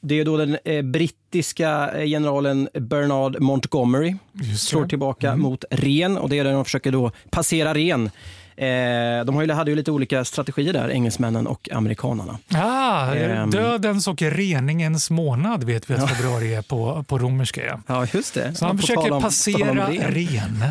Det 0.00 0.20
är 0.20 0.24
då 0.24 0.36
den 0.36 0.58
eh, 0.64 0.82
brittiska 0.82 1.90
eh, 1.90 2.06
generalen 2.06 2.68
Bernard 2.74 3.40
Montgomery 3.40 4.16
slår 4.58 4.86
tillbaka 4.86 5.36
mot 5.36 5.64
ren 5.70 6.18
och 6.18 6.28
det 6.28 6.38
är 6.38 6.44
där 6.44 6.52
de 6.52 6.64
försöker 6.64 6.92
då 6.92 7.10
passera 7.30 7.74
ren. 7.74 8.10
Eh, 8.56 9.24
de 9.24 9.50
hade 9.50 9.70
ju 9.70 9.76
lite 9.76 9.90
olika 9.90 10.24
strategier 10.24 10.72
där, 10.72 10.88
engelsmännen 10.90 11.46
och 11.46 11.68
amerikanarna. 11.72 12.38
Ah, 12.54 13.14
Ehm. 13.14 13.50
dödens 13.50 14.08
och 14.08 14.22
reningens 14.22 15.10
månad 15.10 15.64
vet 15.64 15.90
vi 15.90 15.94
att 15.94 16.10
februari 16.10 16.54
är 16.54 16.62
på, 16.62 17.04
på 17.08 17.18
romerska. 17.18 17.60
Ja. 17.64 17.80
Ja, 17.86 18.06
just 18.12 18.34
det. 18.34 18.54
Så 18.54 18.66
han 18.66 18.76
På 18.76 18.80
försöker 18.80 19.10
om- 19.12 19.22
passera 19.22 19.88
ren. 19.88 20.02
ren. 20.14 20.64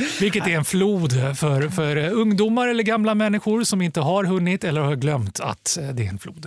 Vilket 0.20 0.46
är 0.46 0.50
en 0.50 0.64
flod 0.64 1.12
för, 1.38 1.68
för 1.68 1.96
ungdomar 1.96 2.68
eller 2.68 2.82
gamla 2.82 3.14
människor 3.14 3.64
som 3.64 3.82
inte 3.82 4.00
har 4.00 4.24
hunnit 4.24 4.64
eller 4.64 4.80
har 4.80 4.96
glömt 4.96 5.40
att 5.40 5.78
eh, 5.80 5.88
det 5.88 6.04
är 6.06 6.08
en 6.08 6.18
flod. 6.18 6.46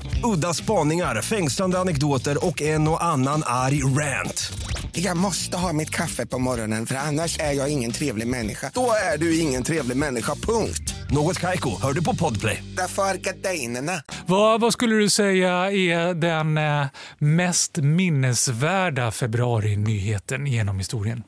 Udda 0.23 0.53
spaningar, 0.53 1.21
fängslande 1.21 1.79
anekdoter 1.79 2.45
och 2.45 2.61
en 2.61 2.87
och 2.87 3.03
annan 3.03 3.43
arg 3.45 3.83
rant. 3.83 4.53
Jag 4.91 5.17
måste 5.17 5.57
ha 5.57 5.73
mitt 5.73 5.89
kaffe 5.89 6.25
på 6.25 6.39
morgonen 6.39 6.85
för 6.85 6.95
annars 6.95 7.39
är 7.39 7.51
jag 7.51 7.69
ingen 7.69 7.91
trevlig 7.91 8.27
människa. 8.27 8.71
Då 8.73 8.91
är 9.13 9.17
du 9.17 9.39
ingen 9.39 9.63
trevlig 9.63 9.97
människa, 9.97 10.35
punkt. 10.35 10.93
Något 11.09 11.39
Kaiko, 11.39 11.81
hör 11.81 11.93
du 11.93 12.03
på 12.03 12.15
Podplay. 12.15 12.63
Därför 12.77 13.03
är 13.03 13.17
gardinerna. 13.17 14.03
Vad, 14.25 14.61
vad 14.61 14.73
skulle 14.73 14.95
du 14.95 15.09
säga 15.09 15.71
är 15.71 16.13
den 16.13 16.57
eh, 16.57 16.87
mest 17.17 17.77
minnesvärda 17.77 19.11
februari-nyheten 19.11 20.45
genom 20.45 20.77
historien? 20.77 21.23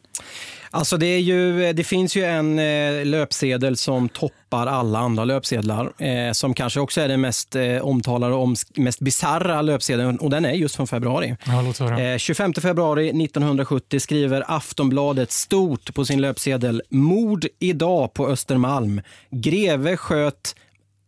Alltså 0.75 0.98
det, 0.98 1.06
är 1.06 1.20
ju, 1.20 1.74
det 1.74 1.84
finns 1.84 2.15
ju 2.15 2.24
en 2.24 2.60
eh, 2.60 3.06
löpsedel 3.06 3.77
som 3.77 4.10
toppar 4.10 4.68
alla 4.68 5.00
andra 5.00 5.25
löpsedlar. 5.25 5.94
Eh, 6.03 6.32
som 6.32 6.53
kanske 6.53 6.80
också 6.80 7.01
är 7.01 7.08
den 7.08 7.22
mest 7.22 7.56
eh, 7.56 7.77
omtalade 7.77 8.36
och 8.36 8.50
mest 8.75 9.00
bizarra 9.00 9.62
löpsedeln. 9.62 10.20
Och 10.20 10.30
den 10.30 10.46
är 10.46 10.53
just 10.53 10.75
från 10.75 10.88
februari. 10.88 11.36
Ja. 11.80 12.00
Eh, 12.00 12.18
25 12.18 12.53
februari 12.53 13.08
1970 13.08 14.00
skriver 14.00 14.44
Aftonbladet 14.48 15.32
stort 15.32 15.94
på 15.94 16.06
sin 16.06 16.22
löpsedel 16.22 16.82
Mord 16.89 17.46
idag 17.60 18.13
på 18.13 18.27
Östermalm. 18.27 19.01
Greve 19.30 19.98
sköt 19.98 20.56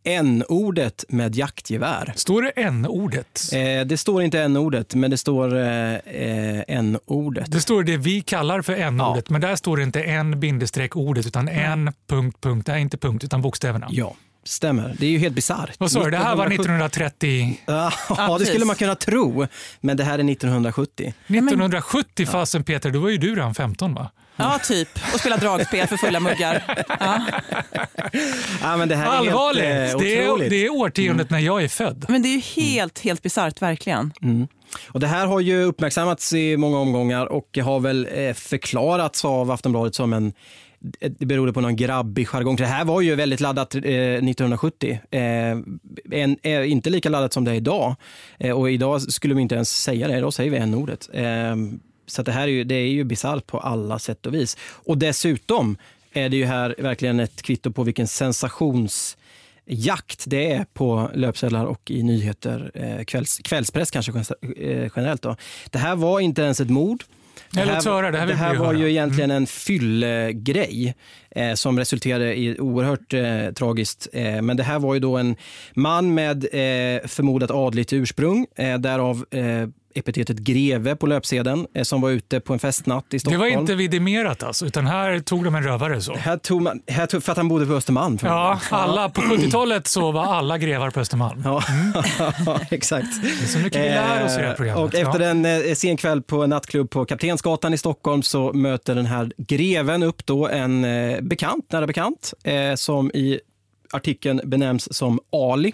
N-ordet 0.05 1.05
med 1.09 1.35
jaktgevär. 1.35 2.13
Står 2.15 2.41
det 2.41 2.49
N-ordet? 2.49 3.41
Eh, 3.53 3.85
det 3.85 3.97
står 3.97 4.23
inte 4.23 4.41
N-ordet, 4.41 4.95
men 4.95 5.11
det 5.11 5.17
står 5.17 5.57
eh, 5.57 5.93
eh, 5.95 6.63
N-ordet. 6.67 7.51
Det 7.51 7.61
står 7.61 7.83
det 7.83 7.97
vi 7.97 8.21
kallar 8.21 8.61
för 8.61 8.73
N-ordet, 8.73 9.29
men 9.29 9.41
där 9.41 9.55
står 9.55 9.77
det 9.77 9.83
inte 9.83 10.01
en 10.01 10.39
bindestreck 10.39 10.95
ordet 10.95 11.27
utan 11.27 11.47
en 11.47 11.93
punkt, 12.07 12.37
punkt. 12.41 12.67
Nej, 12.67 12.81
inte 12.81 12.97
punkt, 12.97 13.23
utan 13.23 13.41
bokstäverna. 13.41 13.87
Ja. 13.89 14.15
Stämmer. 14.47 14.95
Det 14.99 15.05
är 15.05 15.09
ju 15.09 15.17
helt 15.17 15.35
bisarrt. 15.35 15.71
Vad 15.77 15.91
sa 15.91 16.03
du? 16.03 16.11
Det 16.11 16.17
här 16.17 16.35
var 16.35 16.47
1930? 16.47 17.59
Ja, 17.65 17.91
ja, 18.09 18.37
det 18.39 18.45
skulle 18.45 18.65
man 18.65 18.75
kunna 18.75 18.95
tro. 18.95 19.47
Men 19.81 19.97
det 19.97 20.03
här 20.03 20.19
är 20.19 20.31
1970. 20.31 21.13
1970 21.27 22.25
fasen 22.25 22.63
Peter, 22.63 22.91
då 22.91 22.99
var 22.99 23.09
ju 23.09 23.17
du 23.17 23.35
redan 23.35 23.55
15 23.55 23.93
va? 23.93 24.09
Ja, 24.35 24.59
typ. 24.63 24.89
Och 25.13 25.19
spela 25.19 25.37
dragspel 25.37 25.87
för 25.87 25.97
fulla 25.97 26.19
muggar. 26.19 26.85
Ja. 26.99 27.21
Ja, 28.61 28.77
men 28.77 28.89
det 28.89 28.95
här 28.95 29.05
är 29.05 29.17
Allvarligt! 29.17 29.63
helt, 29.63 29.93
eh, 29.93 29.99
det, 29.99 30.17
är, 30.17 30.49
det 30.49 30.65
är 30.65 30.69
årtiondet 30.69 31.29
när 31.29 31.39
jag 31.39 31.63
är 31.63 31.67
född. 31.67 32.05
Men 32.09 32.21
det 32.21 32.27
är 32.27 32.35
ju 32.35 32.63
helt, 32.63 32.99
helt 32.99 33.21
bisarrt, 33.21 33.61
verkligen. 33.61 34.13
Mm. 34.21 34.47
Och 34.87 34.99
det 34.99 35.07
här 35.07 35.25
har 35.27 35.39
ju 35.39 35.63
uppmärksammats 35.63 36.33
i 36.33 36.57
många 36.57 36.77
omgångar 36.77 37.25
och 37.25 37.57
har 37.57 37.79
väl 37.79 38.07
eh, 38.11 38.33
förklarats 38.33 39.25
av 39.25 39.51
Aftonbladet 39.51 39.95
som 39.95 40.13
en 40.13 40.33
det 41.19 41.25
berodde 41.25 41.53
på 41.53 41.61
någon 41.61 41.75
grabbig 41.75 42.27
jargong. 42.27 42.55
Det 42.55 42.65
här 42.65 42.85
var 42.85 43.01
ju 43.01 43.15
väldigt 43.15 43.39
laddat 43.39 43.75
eh, 43.75 43.81
1970. 43.81 44.99
Eh, 45.11 45.21
en, 46.11 46.37
eh, 46.43 46.71
inte 46.71 46.89
lika 46.89 47.09
laddat 47.09 47.33
som 47.33 47.45
det 47.45 47.51
är 47.51 47.55
idag. 47.55 47.95
Eh, 48.37 48.51
och 48.51 48.71
idag 48.71 49.01
skulle 49.01 49.33
vi 49.33 49.41
inte 49.41 49.55
ens 49.55 49.81
säga 49.81 50.07
det. 50.07 50.17
Idag 50.17 50.33
säger 50.33 50.51
vi 50.51 50.57
n-ordet. 50.57 51.09
Så 52.07 52.21
det 52.21 52.31
här 52.31 52.43
är 52.43 52.47
ju, 52.47 52.63
det 52.63 52.75
är 52.75 52.87
ju 52.87 53.03
bisarrt 53.03 53.47
på 53.47 53.59
alla 53.59 53.99
sätt 53.99 54.25
och 54.25 54.33
vis. 54.33 54.57
Och 54.61 54.97
dessutom 54.97 55.77
är 56.13 56.29
det 56.29 56.37
ju 56.37 56.45
här 56.45 56.75
verkligen 56.77 57.19
ett 57.19 57.41
kvitto 57.41 57.71
på 57.71 57.83
vilken 57.83 58.07
sensationsjakt 58.07 60.23
det 60.25 60.51
är 60.51 60.65
på 60.73 61.11
löpsedlar 61.13 61.65
och 61.65 61.91
i 61.91 62.03
nyheter, 62.03 62.71
eh, 62.73 63.03
kvälls, 63.03 63.39
kvällspress 63.43 63.91
kanske 63.91 64.11
eh, 64.11 64.91
generellt. 64.95 65.21
Då. 65.21 65.35
Det 65.69 65.79
här 65.79 65.95
var 65.95 66.19
inte 66.19 66.41
ens 66.41 66.59
ett 66.59 66.69
mord. 66.69 67.03
Det 67.51 67.59
här, 67.59 67.85
höra, 67.85 68.11
det 68.11 68.17
här 68.17 68.27
det 68.27 68.33
här 68.33 68.55
var 68.55 68.65
höra. 68.65 68.77
ju 68.77 68.89
egentligen 68.89 69.31
en 69.31 69.47
fyllegrej 69.47 70.95
eh, 71.31 71.53
som 71.53 71.79
resulterade 71.79 72.39
i 72.39 72.59
oerhört 72.59 73.13
eh, 73.13 73.53
tragiskt. 73.53 74.07
Eh, 74.13 74.41
men 74.41 74.57
det 74.57 74.63
här 74.63 74.79
var 74.79 74.93
ju 74.93 74.99
då 74.99 75.17
en 75.17 75.35
man 75.73 76.13
med 76.13 76.43
eh, 76.43 77.07
förmodat 77.07 77.51
adligt 77.51 77.93
ursprung, 77.93 78.47
eh, 78.55 78.77
därav 78.77 79.25
eh, 79.31 79.69
epitetet 79.95 80.37
greve 80.37 80.95
på 80.95 81.07
löpsedeln, 81.07 81.67
eh, 81.73 81.83
som 81.83 82.01
var 82.01 82.09
ute 82.09 82.39
på 82.39 82.53
en 82.53 82.59
festnatt 82.59 83.03
i 83.03 83.07
Det 83.09 83.19
Stockholm. 83.19 83.39
var 83.41 83.47
inte 83.47 83.75
vidimerat 83.75 84.43
alltså, 84.43 84.65
utan 84.65 84.85
här 84.85 85.19
tog 85.19 85.43
de 85.43 85.55
en 85.55 85.63
rövare 85.63 86.01
så. 86.01 86.15
Här 86.15 86.37
tog 86.37 86.61
man, 86.61 86.81
här 86.87 87.05
tog, 87.05 87.23
för 87.23 87.31
att 87.31 87.37
han 87.37 87.47
bodde 87.47 87.65
på 87.65 87.73
Östermalm. 87.73 88.17
Ja, 88.21 88.59
alla, 88.69 89.09
på 89.09 89.21
70-talet 89.21 89.87
så 89.87 90.11
var 90.11 90.25
alla 90.25 90.57
grevar 90.57 90.89
på 90.89 90.99
Östermalm. 90.99 91.41
Ja, 91.45 91.63
exakt. 92.71 93.07
Det 93.23 93.27
är 93.27 93.47
så 93.47 93.59
mycket 93.59 93.81
vi 93.81 93.89
lär 93.89 94.25
oss 94.25 94.33
i 94.33 94.35
det 94.35 94.41
här 94.43 94.49
Eh, 94.49 94.55
programmet. 94.55 94.83
Och 94.83 94.95
efter 94.95 95.19
ja. 95.19 95.29
en 95.29 95.45
eh, 95.45 95.73
sen 95.75 95.97
kväll 95.97 96.21
på 96.21 96.43
en 96.43 96.49
nattklubb 96.49 96.89
på 96.89 97.05
Kaptensgatan 97.05 97.73
i 97.73 97.77
Stockholm 97.77 98.23
så 98.23 98.53
möter 98.53 98.95
den 98.95 99.05
här 99.05 99.31
greven 99.37 100.03
upp 100.03 100.25
då 100.25 100.47
en 100.47 100.81
bekant, 101.21 101.71
nära 101.71 101.87
bekant, 101.87 102.33
som 102.75 103.11
i 103.11 103.39
artikeln 103.93 104.41
benämns 104.45 104.97
som 104.97 105.19
Ali. 105.31 105.73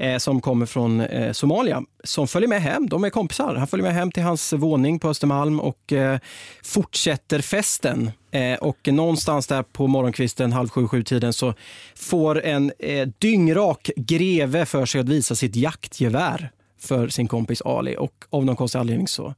Eh, 0.00 0.18
som 0.18 0.40
kommer 0.40 0.66
från 0.66 1.00
eh, 1.00 1.32
Somalia, 1.32 1.82
som 2.04 2.28
följer 2.28 2.48
med 2.48 2.62
hem. 2.62 2.88
De 2.88 3.04
är 3.04 3.10
kompisar. 3.10 3.54
Han 3.54 3.66
följer 3.66 3.86
med 3.86 3.94
hem 3.94 4.12
till 4.12 4.22
hans 4.22 4.52
våning 4.52 4.98
på 4.98 5.08
Östermalm 5.08 5.60
och 5.60 5.92
eh, 5.92 6.18
fortsätter 6.62 7.40
festen. 7.40 8.10
Eh, 8.30 8.54
och 8.54 8.88
någonstans 8.92 9.46
där 9.46 9.62
på 9.62 9.86
morgonkvisten, 9.86 10.52
halv 10.52 10.68
sju, 10.68 10.88
sju 10.88 11.02
tiden 11.02 11.32
så 11.32 11.54
får 11.94 12.44
en 12.44 12.72
eh, 12.78 13.08
dyngrak 13.18 13.90
greve 13.96 14.66
för 14.66 14.86
sig 14.86 15.00
att 15.00 15.08
visa 15.08 15.34
sitt 15.34 15.56
jaktgevär 15.56 16.50
för 16.80 17.08
sin 17.08 17.28
kompis 17.28 17.62
Ali. 17.62 17.96
Och 17.98 18.24
av 18.30 18.44
någon 18.44 18.56
konstig 18.56 18.78
anledning 18.78 19.08
så 19.08 19.34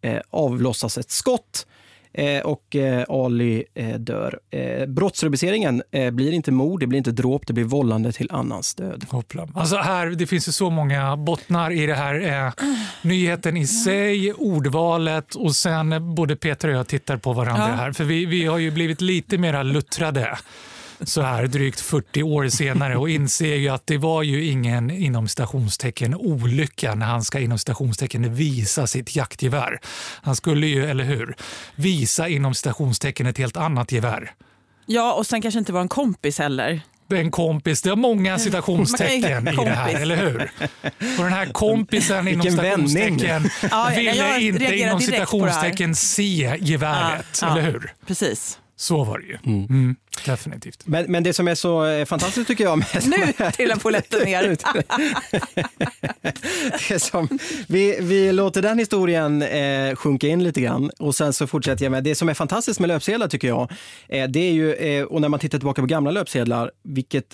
eh, 0.00 0.20
avlossas 0.30 0.98
ett 0.98 1.10
skott 1.10 1.66
eh, 2.12 2.40
och 2.40 2.76
eh, 2.76 3.04
Ali 3.08 3.64
eh, 3.74 3.88
dör. 3.88 4.38
Eh, 4.50 4.86
brottsrubriceringen 4.86 5.82
eh, 5.90 6.10
blir 6.10 6.32
inte 6.32 6.52
mord, 6.52 6.80
det 6.80 6.86
blir 6.86 6.98
inte 6.98 7.12
dråp, 7.12 7.46
det 7.46 7.52
blir 7.52 7.64
vållande 7.64 8.12
till 8.12 8.28
annans 8.32 8.74
död. 8.74 9.04
Hoppla. 9.10 9.48
Alltså 9.54 9.76
här, 9.76 10.06
det 10.06 10.26
finns 10.26 10.48
ju 10.48 10.52
så 10.52 10.70
många 10.70 11.16
bottnar 11.16 11.70
i 11.70 11.86
det 11.86 11.94
här. 11.94 12.44
Eh, 12.46 12.52
nyheten 13.02 13.56
i 13.56 13.66
sig, 13.66 14.32
ordvalet 14.32 15.34
och 15.34 15.56
sen 15.56 15.92
eh, 15.92 15.98
både 15.98 16.36
Peter 16.36 16.68
och 16.68 16.74
jag 16.74 16.86
tittar 16.86 17.16
på 17.16 17.32
varandra 17.32 17.68
Ja. 17.68 17.74
här. 17.74 17.92
För 17.92 18.04
vi, 18.04 18.26
vi 18.26 18.46
har 18.46 18.58
ju 18.58 18.70
blivit 18.70 19.00
lite 19.00 19.38
mera 19.38 19.62
luttrade 19.62 20.38
så 21.02 21.22
här 21.22 21.46
drygt 21.46 21.80
40 21.80 22.22
år 22.22 22.48
senare 22.48 22.96
och 22.96 23.10
inser 23.10 23.56
ju 23.56 23.68
att 23.68 23.86
det 23.86 23.98
var 23.98 24.22
ju 24.22 24.44
ingen 24.44 24.90
inom 24.90 25.28
citationstecken 25.28 26.14
olycka 26.14 26.94
när 26.94 27.06
han 27.06 27.24
ska 27.24 27.40
inom 27.40 27.58
citationstecken 27.58 28.34
visa 28.34 28.86
sitt 28.86 29.16
jaktgevär. 29.16 29.80
Han 30.22 30.36
skulle 30.36 30.66
ju, 30.66 30.86
eller 30.90 31.04
hur, 31.04 31.34
visa 31.74 32.28
inom 32.28 32.54
citationstecken 32.54 33.26
ett 33.26 33.38
helt 33.38 33.56
annat 33.56 33.92
gevär. 33.92 34.30
Ja, 34.86 35.12
och 35.12 35.26
sen 35.26 35.42
kanske 35.42 35.58
inte 35.58 35.72
var 35.72 35.80
en 35.80 35.88
kompis 35.88 36.38
heller. 36.38 36.80
Det 37.08 37.16
är 37.16 37.20
en 37.20 37.30
kompis. 37.30 37.82
Det 37.82 37.88
har 37.88 37.96
många 37.96 38.38
citationstecken 38.78 39.48
i 39.48 39.56
det 39.56 39.70
här, 39.70 39.94
eller 39.94 40.16
hur? 40.16 40.50
Och 41.18 41.24
den 41.24 41.32
här 41.32 41.46
kompisen 41.46 42.28
inom 42.28 42.46
citationstecken 42.50 43.50
Ja, 43.70 43.90
ville 43.96 44.40
inte 44.40 44.76
inom 44.76 45.00
citationstecken 45.00 45.94
se 45.94 46.56
geväret, 46.60 47.38
Ja, 47.42 47.48
ja. 47.48 47.52
eller 47.58 47.70
hur? 47.72 47.92
Precis. 48.06 48.58
Så 48.76 49.04
var 49.04 49.18
det 49.18 49.26
ju. 49.26 49.38
Mm, 49.46 49.96
definitivt. 50.26 50.86
Men, 50.86 51.12
men 51.12 51.22
det 51.22 51.32
som 51.32 51.48
är 51.48 51.54
så 51.54 51.84
eh, 51.84 52.04
fantastiskt 52.04 52.48
tycker 52.48 52.64
jag 52.64 52.78
med 52.78 52.86
Nu 53.06 53.50
trillar 53.52 53.76
polletten 53.76 54.22
ner. 54.24 54.56
det 56.88 57.00
som, 57.00 57.38
vi, 57.68 57.98
vi 58.00 58.32
låter 58.32 58.62
den 58.62 58.78
historien 58.78 59.42
eh, 59.42 59.96
sjunka 59.96 60.28
in 60.28 60.42
lite 60.42 60.60
grann 60.60 60.90
och 60.98 61.14
sen 61.14 61.32
så 61.32 61.46
fortsätter 61.46 61.84
jag 61.84 61.92
med 61.92 62.04
det 62.04 62.14
som 62.14 62.28
är 62.28 62.34
fantastiskt 62.34 62.80
med 62.80 62.88
löpsedlar 62.88 63.28
tycker 63.28 63.48
jag. 63.48 63.72
Eh, 64.08 64.28
det 64.28 64.40
är 64.40 64.52
ju, 64.52 64.72
eh, 64.72 65.04
och 65.04 65.20
när 65.20 65.28
man 65.28 65.40
tittar 65.40 65.58
tillbaka 65.58 65.82
på 65.82 65.86
gamla 65.86 66.10
löpsedlar, 66.10 66.70
vilket 66.82 67.24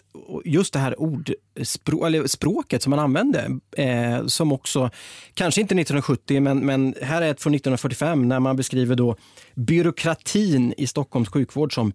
just 0.44 0.72
det 0.72 0.78
här 0.78 1.00
ordspråket 1.00 2.06
eller 2.06 2.26
språket 2.26 2.82
som 2.82 2.90
man 2.90 2.98
använde, 2.98 3.58
eh, 3.76 4.26
som 4.26 4.52
också, 4.52 4.90
kanske 5.34 5.60
inte 5.60 5.74
1970, 5.74 6.40
men, 6.40 6.58
men 6.58 6.94
här 7.02 7.22
är 7.22 7.30
ett 7.30 7.42
från 7.42 7.54
1945 7.54 8.28
när 8.28 8.40
man 8.40 8.56
beskriver 8.56 8.94
då 8.94 9.16
byråkratin 9.54 10.74
i 10.76 10.86
Stockholms 10.86 11.28
sjukvård 11.28 11.74
som 11.74 11.92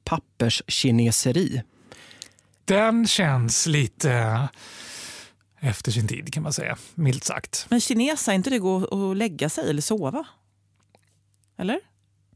papperskineseri. 0.72 1.62
Den 2.66 3.08
känns 3.08 3.68
lite 3.68 4.50
efter 5.60 5.92
sin 5.92 6.08
tid 6.08 6.34
kan 6.34 6.44
man 6.44 6.54
säga, 6.54 6.78
milt 6.96 7.24
sagt. 7.24 7.66
Men 7.70 7.82
kinesa, 7.82 8.34
inte 8.34 8.50
det 8.50 8.60
gå 8.60 8.76
och 8.76 9.16
lägga 9.16 9.50
sig 9.50 9.70
eller 9.70 9.82
sova? 9.82 10.26
Eller? 11.58 11.80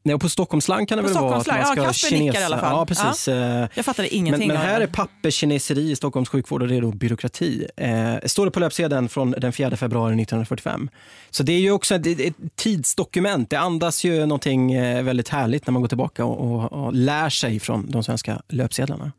Nej, 0.06 0.16
och 0.16 0.22
på 0.22 0.30
Stockholmsslang 0.30 0.86
kan 0.86 0.98
det 0.98 1.04
På 1.04 1.08
väl 1.08 1.18
vara 1.18 1.26
att 1.26 1.32
man 1.32 1.42
Stockholmslang, 1.44 1.94
ska 1.94 2.16
ja, 2.16 2.20
nickar 2.20 2.42
i 2.42 2.44
alla 2.44 2.58
fall. 2.58 2.72
Ja, 2.72 2.86
precis. 2.86 3.28
Eh, 3.28 3.68
Jag 3.74 3.86
fattade 3.86 4.08
Men, 4.12 4.18
ingenting 4.18 4.48
men 4.48 4.58
av 4.58 4.64
här 4.64 4.82
är 4.82 4.88
papperskineseri 4.88 5.92
i 5.92 5.96
Stockholms 5.96 6.30
sjukvård 6.30 6.62
och 6.62 6.68
det 6.68 6.76
är 6.76 6.82
då 6.82 6.92
byråkrati. 6.92 7.68
Eh, 7.78 8.16
står 8.26 8.46
det 8.46 8.52
på 8.52 8.60
löpsedeln 8.60 9.10
från 9.10 9.32
den 9.32 9.54
4 9.54 9.78
februari 9.78 10.14
1945. 10.22 10.90
Så 11.30 11.44
det 11.44 11.54
är 11.54 11.60
ju 11.60 11.72
också 11.72 11.96
ett, 11.96 12.08
ett 12.20 12.36
tidsdokument. 12.56 13.50
Det 13.50 13.60
andas 13.60 14.04
ju 14.04 14.26
någonting 14.26 14.74
eh, 14.74 15.04
väldigt 15.04 15.30
härligt 15.30 15.68
när 15.68 15.72
man 15.72 15.82
går 15.82 15.90
tillbaka 15.90 16.26
och, 16.26 16.56
och, 16.56 16.86
och 16.86 16.94
lär 16.94 17.30
sig 17.30 17.60
från 17.60 17.92
de 17.92 18.04
svenska 18.04 18.42
löpsedlarna. 18.50 19.12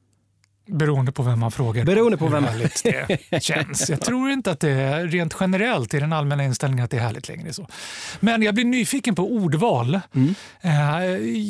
Beroende 0.68 1.12
på 1.12 1.22
vem 1.22 1.40
man 1.40 1.50
frågar. 1.50 1.84
Beroende 1.84 2.16
på 2.16 2.26
vem- 2.28 2.44
härligt 2.44 2.82
det 3.30 3.42
känns. 3.42 3.90
Jag 3.90 4.00
tror 4.00 4.30
inte 4.30 4.50
att 4.50 4.60
det 4.60 4.70
är 4.70 5.06
rent 5.06 5.36
generellt 5.40 5.94
i 5.94 6.00
den 6.00 6.12
allmänna 6.12 6.44
inställningen 6.44 6.84
att 6.84 6.90
det 6.90 6.96
är 6.96 7.00
härligt 7.00 7.28
längre. 7.28 7.52
så. 7.52 7.66
Men 8.20 8.42
jag 8.42 8.54
blir 8.54 8.64
nyfiken 8.64 9.14
på 9.14 9.32
ordval. 9.32 10.00
Eh, 10.60 10.72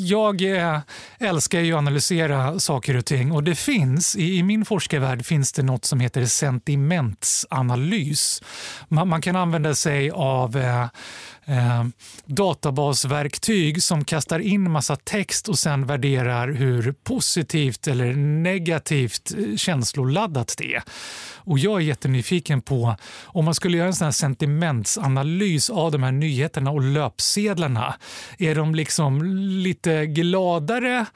Jag 0.05 0.57
eh, 0.57 0.79
älskar 1.19 1.61
ju 1.61 1.73
att 1.73 1.79
analysera 1.79 2.59
saker 2.59 2.97
och 2.97 3.05
ting 3.05 3.33
och 3.33 3.45
det 3.45 3.55
finns, 3.55 4.17
i 4.17 4.43
min 4.43 4.65
forskarvärld 4.65 5.27
finns 5.27 5.53
det 5.53 5.63
något 5.63 5.85
som 5.85 6.01
heter 6.01 6.27
sentimentsanalys. 6.27 8.43
Man, 8.89 9.23
kan 9.23 9.37
använda 9.37 9.75
sig 9.75 10.11
av 10.11 10.57
eh, 10.57 10.87
databasverktyg 12.27 13.83
som 13.83 14.05
kastar 14.05 14.39
in 14.39 14.71
massa 14.71 14.97
text 14.97 15.49
och 15.49 15.59
sen 15.59 15.87
värderar 15.87 16.49
hur 16.49 16.93
positivt 17.05 17.87
eller 17.87 18.15
negativt 18.43 19.06
relativt 19.07 19.51
eh, 19.51 19.57
känsloladdat 19.57 20.55
det 20.59 20.75
är. 20.75 20.83
Och 21.37 21.59
jag 21.59 21.81
är 21.81 21.85
jättenyfiken 21.85 22.63
på 22.63 22.97
om 23.25 23.45
man 23.45 23.55
skulle 23.55 23.77
göra 23.77 23.87
en 23.87 23.95
sån 23.95 24.05
här 24.05 24.13
sentimentsanalys 24.13 25.71
av 25.71 25.93
de 25.93 26.03
här 26.03 26.13
nyheterna 26.13 26.71
och 26.71 26.83
löpsedlarna. 26.83 27.95
Är 28.39 28.55
de 28.55 28.75
liksom 28.75 29.23
lite 29.63 30.07
gladare 30.07 31.07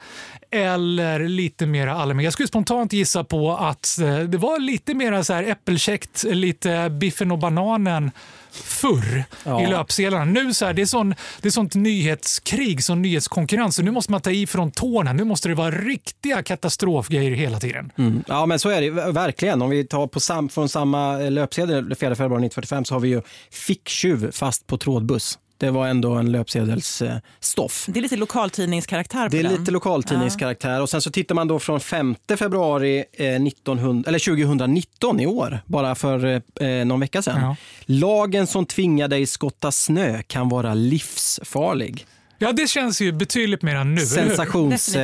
eller 0.51 1.27
lite 1.27 1.65
mer 1.65 1.87
allmänna? 1.87 2.23
Jag 2.23 2.33
skulle 2.33 2.47
spontant 2.47 2.93
gissa 2.93 3.23
på 3.23 3.55
att 3.57 3.99
eh, 3.99 4.19
det 4.19 4.37
var 4.37 4.59
lite 4.59 4.93
mer 4.93 5.23
så 5.23 5.33
här 5.33 5.43
äppelkäckt, 5.43 6.23
lite 6.23 6.89
biffen 6.89 7.31
och 7.31 7.39
bananen 7.39 8.11
förr 8.51 9.23
Ja. 9.43 9.61
i 9.63 9.67
löpsedlarna. 9.67 10.25
Nu 10.25 10.53
så 10.53 10.65
här, 10.65 10.73
det, 10.73 10.81
är 10.81 10.85
sån, 10.85 11.15
det 11.41 11.47
är 11.47 11.51
sånt 11.51 11.75
nyhetskrig, 11.75 12.83
sån 12.83 13.01
nyhetskonkurrens. 13.01 13.75
Så 13.75 13.81
nu 13.81 13.91
måste 13.91 14.11
man 14.11 14.21
ta 14.21 14.31
i 14.31 14.47
från 14.47 14.71
tårna. 14.71 15.13
Nu 15.13 15.23
måste 15.23 15.49
det 15.49 15.55
vara 15.55 15.71
riktiga 15.71 16.43
katastrofgrejer 16.43 17.31
hela 17.31 17.59
tiden. 17.59 17.91
Mm. 17.97 18.23
Ja, 18.27 18.45
men 18.45 18.59
så 18.59 18.69
är 18.69 18.81
det 18.81 18.89
verkligen. 19.11 19.61
Om 19.61 19.69
vi 19.69 19.83
tar 19.87 20.07
på 20.07 20.19
sam, 20.19 20.49
från 20.49 20.69
samma 20.69 21.17
löpsedel, 21.17 21.95
4 21.95 22.15
februari 22.15 22.45
1945, 22.45 22.85
så 22.85 22.95
har 22.95 22.99
vi 22.99 23.09
ju 23.09 23.21
ficktjuv 23.51 24.31
fast 24.31 24.67
på 24.67 24.77
trådbuss. 24.77 25.37
Det 25.61 25.71
var 25.71 25.87
ändå 25.87 26.13
en 26.13 26.31
löpsedelsstoff. 26.31 27.85
Det 27.89 27.99
är 27.99 28.01
lite 28.01 28.15
lokaltidningskaraktär 28.15 29.25
på 29.25 29.29
Det 29.31 29.39
är 29.39 29.43
den. 29.43 29.53
lite 29.53 29.71
lokaltidningskaraktär. 29.71 30.81
Och 30.81 30.89
sen 30.89 31.01
så 31.01 31.11
tittar 31.11 31.35
man 31.35 31.47
då 31.47 31.59
från 31.59 31.79
5 31.79 32.15
februari 32.37 33.03
eh, 33.13 33.25
1900, 33.35 34.07
eller 34.07 34.19
2019 34.19 35.19
i 35.19 35.27
år, 35.27 35.59
bara 35.65 35.95
för 35.95 36.41
eh, 36.61 36.85
någon 36.85 36.99
vecka 36.99 37.21
sedan. 37.21 37.41
Ja. 37.41 37.55
Lagen 37.85 38.47
som 38.47 38.65
tvingar 38.65 39.07
dig 39.07 39.25
skotta 39.25 39.71
snö 39.71 40.21
kan 40.27 40.49
vara 40.49 40.73
livsfarlig. 40.73 42.05
Ja, 42.41 42.51
det 42.51 42.67
känns 42.67 43.01
ju 43.01 43.11
betydligt 43.11 43.61
mer 43.61 43.75
än 43.75 43.95
nu. 43.95 44.01
Sensations... 44.05 44.95
Eh, 44.95 45.01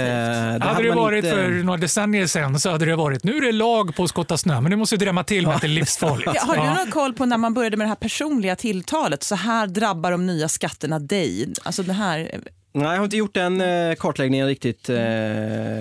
det 0.59 0.65
Hade 0.65 0.83
det 0.83 0.91
varit 0.91 1.23
inte- 1.25 1.35
för 1.35 1.49
några 1.49 1.77
decennier 1.77 2.27
sedan 2.27 2.59
så 2.59 2.69
hade 2.71 2.85
det 2.85 2.95
varit 2.95 3.23
nu 3.23 3.37
är 3.37 3.41
det 3.41 3.51
lag 3.51 3.95
på 3.95 4.03
att 4.03 4.09
skotta 4.09 4.37
snö, 4.37 4.61
men 4.61 4.69
nu 4.69 4.75
måste 4.75 4.95
vi 4.97 5.05
drämma 5.05 5.23
till 5.23 5.47
med 5.47 5.55
att 5.55 5.61
det 5.61 5.67
är 5.67 5.69
livsfarligt. 5.69 6.31
Ja, 6.35 6.41
har 6.41 6.55
du 6.55 6.61
Ja. 6.61 6.73
någon 6.73 6.91
koll 6.91 7.13
på 7.13 7.25
när 7.25 7.37
man 7.37 7.53
började 7.53 7.77
med 7.77 7.85
det 7.85 7.89
här 7.89 7.95
personliga 7.95 8.55
tilltalet? 8.55 9.23
Så 9.23 9.35
här 9.35 9.67
drabbar 9.67 10.11
de 10.11 10.25
nya 10.27 10.49
skatterna 10.49 10.99
dig. 10.99 11.53
Alltså 11.63 11.83
det 11.83 11.93
här, 11.93 12.17
Nej, 12.73 12.83
jag 12.87 12.97
har 12.97 13.03
inte 13.03 13.17
gjort 13.17 13.33
den 13.33 13.61
eh, 13.61 13.95
kartläggningen 13.95 14.47
riktigt 14.47 14.89
eh, 14.89 14.97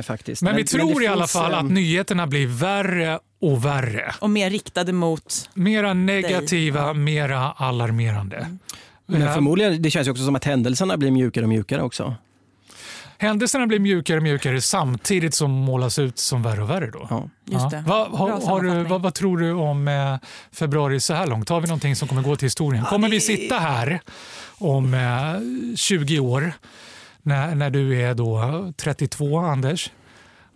faktiskt. 0.03 0.43
Men 0.43 0.57
vi 0.57 0.63
det 0.63 0.69
tror 0.69 1.03
i 1.03 1.07
alla 1.07 1.27
fall 1.27 1.55
att 1.55 1.71
nyheterna 1.71 2.27
blir 2.27 2.47
värre 2.47 3.19
och 3.41 3.65
värre. 3.65 4.15
och 4.21 4.31
mer 4.31 4.51
riktade 4.51 4.93
mot... 4.93 5.51
Mera 5.55 5.95
negativa, 5.95 6.93
mera 6.93 7.51
alarmerande. 7.53 8.47
Men 9.07 9.21
Ja. 9.21 9.33
förmodligen, 9.35 9.83
det 9.83 9.91
känns 9.91 10.07
ju 10.07 10.11
också 10.11 10.25
som 10.25 10.37
att 10.37 10.45
händelserna 10.45 10.97
blir 10.97 11.11
mjukare 11.11 11.45
och 11.45 11.49
mjukare 11.49 11.83
också. 11.83 12.15
Händelserna 13.19 13.67
blir 13.67 13.79
mjukare 13.79 14.17
och 14.17 14.23
mjukare 14.23 14.61
samtidigt 14.61 15.35
som 15.35 15.51
målas 15.51 15.99
ut 15.99 16.19
som 16.19 16.43
värre 16.43 16.63
och 16.63 16.71
värre. 16.71 16.91
Då. 16.91 17.07
Ja. 17.11 17.29
Just 17.45 17.71
det. 17.71 17.85
Vad, 17.87 18.11
Bra 18.11 18.19
har, 18.19 18.47
har 18.47 18.61
du, 18.61 18.85
vad, 18.85 19.03
vad 19.03 19.15
tror 19.15 19.39
du 19.39 19.53
om 19.53 19.89
eh, 19.89 20.17
februari 20.53 21.01
så 21.01 21.15
här 21.15 21.27
långt? 21.27 21.49
Har 21.49 21.61
vi 21.61 21.67
någonting 21.67 21.97
som 21.97 22.09
kommer 22.09 22.23
gå 22.23 22.37
till 22.37 22.47
historien? 22.47 22.85
Kommer 22.85 23.09
vi 23.09 23.21
sitta 23.21 23.59
här 23.59 24.01
om 24.59 24.95
eh, 24.95 25.77
20 25.77 26.19
år 26.19 26.53
när, 27.23 27.55
när 27.55 27.71
du 27.71 28.03
är 28.03 28.15
då 28.15 28.73
32, 28.77 29.39
Anders? 29.39 29.91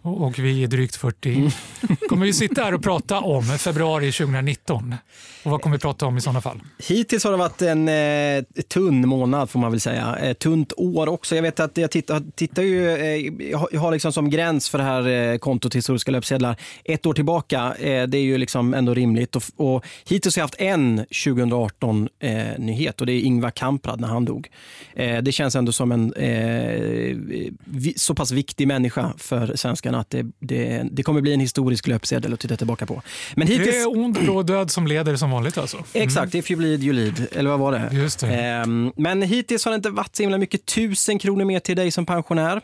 Och 0.02 0.38
vi 0.38 0.62
är 0.62 0.68
drygt 0.68 0.96
40. 0.96 1.34
Mm. 1.34 1.50
Kommer 2.08 2.26
vi 2.26 2.32
sitta 2.32 2.62
här 2.64 2.74
och 2.74 2.82
prata 2.82 3.20
om 3.20 3.44
februari 3.44 4.12
2019? 4.12 4.94
Och 5.42 5.50
vad 5.50 5.62
kommer 5.62 5.76
vi 5.76 5.80
prata 5.80 6.06
om 6.06 6.16
i 6.16 6.20
sådana 6.20 6.40
fall? 6.40 6.60
Hittills 6.88 7.24
har 7.24 7.30
det 7.30 7.36
varit 7.36 7.62
en 7.62 7.88
eh, 7.88 8.42
tunn 8.68 9.08
månad 9.08 9.50
får 9.50 9.60
man 9.60 9.70
väl 9.70 9.80
säga. 9.80 10.16
Ett 10.16 10.38
tunt 10.38 10.72
år 10.76 11.08
också. 11.08 11.34
Jag 11.34 11.42
vet 11.42 11.60
att 11.60 11.76
jag 11.76 11.90
tittar, 11.90 12.22
tittar 12.34 12.62
ju, 12.62 12.90
eh, 12.90 13.32
jag 13.72 13.80
har- 13.80 13.92
liksom 13.92 14.12
som 14.12 14.30
gräns 14.30 14.68
för 14.68 14.78
det 14.78 14.84
här 14.84 15.08
eh, 15.32 15.38
kontot 15.38 15.74
historiska 15.74 16.10
löpsedlar 16.10 16.56
ett 16.84 17.06
år 17.06 17.14
tillbaka. 17.14 17.74
Eh, 17.78 18.06
det 18.06 18.18
är 18.18 18.22
ju 18.22 18.38
liksom 18.38 18.74
ändå 18.74 18.94
rimligt. 18.94 19.36
Och, 19.36 19.42
och 19.56 19.84
hittills 20.08 20.36
har 20.36 20.40
jag 20.40 20.44
haft 20.44 20.60
en 20.60 21.04
2018-nyhet 21.10 23.00
och 23.00 23.06
det 23.06 23.12
är 23.12 23.20
Ingvar 23.20 23.50
Kamprad 23.50 24.00
när 24.00 24.08
han 24.08 24.24
dog. 24.24 24.48
Eh, 24.94 25.22
det 25.22 25.32
känns 25.32 25.56
ändå 25.56 25.72
som 25.72 25.92
en 25.92 26.12
eh, 26.12 27.16
vi, 27.64 27.94
så 27.96 28.14
pass 28.14 28.30
viktig 28.30 28.68
människa 28.68 29.12
för 29.18 29.56
svenskarna 29.90 30.00
att 30.00 30.10
det, 30.10 30.26
det, 30.38 30.88
det 30.92 31.02
kommer 31.02 31.20
bli 31.20 31.32
en 31.34 31.40
historisk 31.40 31.86
löpsedel 31.86 32.32
att 32.32 32.40
titta 32.40 32.56
tillbaka 32.56 32.86
på. 32.86 33.02
Men 33.36 33.46
hittills... 33.46 33.70
Det 33.70 33.80
är 33.80 33.98
ond 33.98 34.14
bråd 34.14 34.46
död 34.46 34.70
som 34.70 34.86
leder 34.86 35.16
som 35.16 35.30
vanligt 35.30 35.58
alltså. 35.58 35.84
Exakt, 35.94 36.34
if 36.34 36.50
you 36.50 36.58
bleed 36.58 36.82
you 36.82 36.92
lead. 36.92 37.26
Eller 37.32 37.50
vad 37.50 37.58
var 37.58 37.72
det? 37.72 37.90
Just 37.92 38.20
det. 38.20 38.26
Ehm, 38.26 38.92
men 38.96 39.22
hittills 39.22 39.64
har 39.64 39.72
det 39.72 39.76
inte 39.76 39.90
varit 39.90 40.16
så 40.16 40.22
himla 40.22 40.38
mycket. 40.38 40.66
Tusen 40.66 41.18
kronor 41.18 41.44
mer 41.44 41.60
till 41.60 41.76
dig 41.76 41.90
som 41.90 42.06
pensionär. 42.06 42.60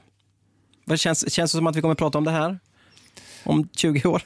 Känns, 0.96 1.32
känns 1.32 1.52
det 1.52 1.58
som 1.58 1.66
att 1.66 1.76
vi 1.76 1.80
kommer 1.80 1.94
prata 1.94 2.18
om 2.18 2.24
det 2.24 2.30
här 2.30 2.58
om 3.44 3.68
20 3.76 4.08
år? 4.08 4.22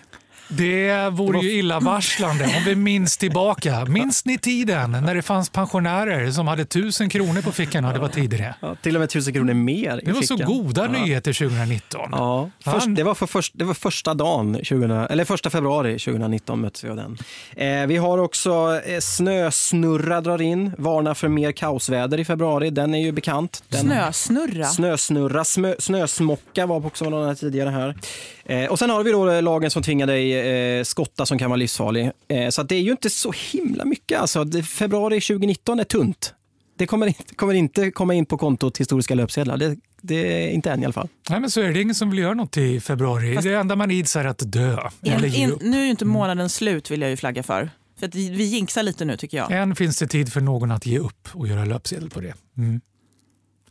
Det 0.53 1.11
vore 1.13 1.39
ju 1.39 1.53
illavarslande 1.53 2.45
om 2.45 2.65
vi 2.67 2.75
minns 2.75 3.17
tillbaka. 3.17 3.85
Minns 3.85 4.25
ni 4.25 4.39
tiden 4.39 4.91
när 4.91 5.15
det 5.15 5.23
fanns 5.23 5.51
pensionärer 5.51 6.31
som 6.31 6.49
hade 6.49 6.65
tusen 6.65 7.09
kronor 7.09 7.43
på 7.43 7.53
fickorna? 7.53 7.93
Det 7.93 7.99
var 7.99 8.09
tidigare. 8.09 8.55
Ja, 8.61 8.75
till 8.75 8.97
och 8.97 9.01
med 9.01 9.11
tusen 9.11 9.33
kronor 9.35 9.55
mer 9.55 10.01
i 10.03 10.07
Det 10.07 10.13
var 10.13 10.23
så 10.23 10.37
goda 10.37 10.83
ja. 10.85 10.93
nyheter 10.93 11.33
2019. 11.33 12.09
Ja, 12.13 12.51
först, 12.65 12.87
det, 12.97 13.03
var 13.03 13.15
för 13.15 13.27
först, 13.27 13.53
det 13.57 13.65
var 13.65 13.75
första 13.75 14.15
dagen, 14.15 14.55
2000, 14.55 14.91
eller 14.91 15.25
första 15.25 15.51
februari 15.51 15.99
2019 15.99 16.61
möttes 16.61 16.85
vi 16.85 16.89
av 16.89 16.97
den. 16.97 17.19
Eh, 17.57 17.87
vi 17.87 17.97
har 17.97 18.19
också 18.19 18.81
eh, 18.87 19.01
snösnurra 19.01 20.21
drar 20.21 20.43
in, 20.43 20.73
varnar 20.79 21.15
för 21.15 21.29
mer 21.29 21.53
kaosväder 21.53 22.21
i 22.21 22.25
februari. 22.25 22.71
Den 22.71 22.95
är 22.95 23.03
ju 23.03 23.13
bekant. 23.13 23.63
Den, 23.69 23.81
Snösnurra. 23.81 24.65
Snösnurra, 24.65 25.45
smö, 25.45 25.75
snösmocka 25.79 26.67
var 26.67 26.87
också 26.87 27.11
någon 27.11 27.29
här 27.29 27.35
tidigare 27.35 27.71
här. 27.71 27.97
Eh, 28.45 28.71
och 28.71 28.79
sen 28.79 28.91
har 28.91 29.05
vi 29.05 29.11
då 29.11 29.41
lagen 29.41 29.71
som 29.71 29.83
tvingar 29.83 30.07
dig 30.07 30.40
eh, 30.41 30.85
skotta 30.85 31.27
som 31.27 31.39
kan 31.39 31.51
vara 31.51 31.57
livsfarlig. 31.57 32.11
Eh, 32.29 32.49
så 32.49 32.61
att 32.61 32.69
det 32.69 32.75
är 32.75 32.81
ju 32.81 32.91
inte 32.91 33.11
så 33.11 33.33
himla 33.53 33.85
mycket. 33.85 34.21
Alltså, 34.21 34.45
det, 34.45 34.63
februari 34.63 35.21
2019 35.21 35.81
är 35.81 35.85
tunt. 35.85 36.35
Det 36.77 36.87
kommer 36.87 37.07
inte, 37.07 37.35
kommer 37.35 37.55
inte 37.55 37.91
komma 37.91 38.15
in 38.15 38.27
på 38.27 38.39
kontot 38.39 38.79
historiska 38.79 39.15
löpsedlar. 39.15 39.57
Det, 39.57 39.77
det 40.01 40.45
är 40.45 40.51
inte 40.51 40.71
än 40.71 40.83
i 40.83 40.85
alla 40.85 40.93
fall. 40.93 41.09
Nej, 41.31 41.41
men 41.41 41.51
så 41.51 41.61
är 41.61 41.73
det. 41.73 41.83
ingen 41.83 41.95
som 41.95 42.11
vill 42.11 42.19
göra 42.19 42.35
något 42.35 42.57
i 42.57 42.81
februari. 42.81 43.37
det 43.37 43.55
enda 43.55 43.77
man 43.77 43.91
ids 43.91 44.17
är 44.17 44.25
att 44.25 44.53
dö. 44.53 44.79
In, 45.03 45.25
in, 45.25 45.59
nu 45.61 45.81
är 45.81 45.85
ju 45.85 45.91
inte 45.91 46.05
månaden 46.05 46.49
slut 46.49 46.91
vill 46.91 47.01
jag 47.01 47.11
ju 47.11 47.17
flagga 47.17 47.43
för. 47.43 47.71
För 47.99 48.07
att 48.07 48.15
vi 48.15 48.45
jinxar 48.45 48.83
lite 48.83 49.05
nu 49.05 49.17
tycker 49.17 49.37
jag. 49.37 49.53
Än 49.53 49.77
finns 49.77 49.99
det 49.99 50.07
tid 50.07 50.33
för 50.33 50.41
någon 50.41 50.71
att 50.71 50.87
ge 50.87 50.99
upp 50.99 51.29
och 51.33 51.49
göra 51.49 51.65
löpsedel 51.65 52.11
på 52.11 52.21
det. 52.21 52.35
Mm. 52.59 52.81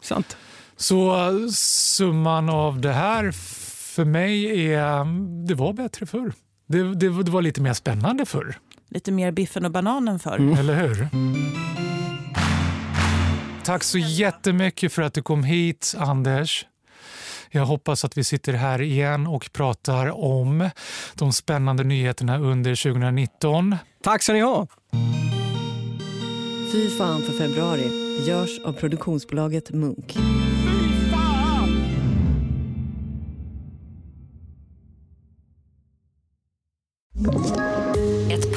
Sant. 0.02 0.38
Så 0.78 1.30
summan 1.52 2.50
av 2.50 2.82
det 2.82 2.94
här 2.94 3.32
för 3.96 4.06
mig 4.06 4.66
är, 4.74 5.06
det 5.48 5.56
var 5.56 5.74
bättre 5.74 6.06
förr. 6.06 6.34
Det, 6.72 6.96
det, 6.96 7.24
det 7.24 7.32
var 7.32 7.42
lite 7.42 7.62
mer 7.62 7.74
spännande 7.74 8.26
förr, 8.26 8.58
Lite 8.90 9.12
mer 9.12 9.32
biffen 9.32 9.66
och 9.66 9.72
bananen 9.72 10.20
för. 10.20 10.38
Mm. 10.38 10.58
eller 10.58 10.88
hur? 10.88 11.08
Tack 13.64 13.84
så 13.84 13.98
jättemycket 13.98 14.94
för 14.94 15.02
att 15.02 15.14
du 15.14 15.22
kom 15.22 15.44
hit, 15.44 15.96
Anders. 15.98 16.66
Jag 17.52 17.66
hoppas 17.66 18.06
att 18.06 18.18
vi 18.18 18.24
sitter 18.24 18.54
här 18.54 18.82
igen 18.82 19.28
och 19.28 19.50
pratar 19.54 20.24
om 20.24 20.70
de 21.14 21.34
spännande 21.34 21.84
nyheterna 21.84 22.38
under 22.40 22.84
2019. 22.84 23.76
Tack 24.04 24.24
ska 24.24 24.34
ni 24.34 24.42
ha. 24.42 24.68
Fy 26.72 26.90
fan 26.98 27.22
för 27.22 27.34
februari 27.34 27.90
görs 28.28 28.60
av 28.66 28.74
produktionsbolaget 28.74 29.70
Munk. 29.72 30.18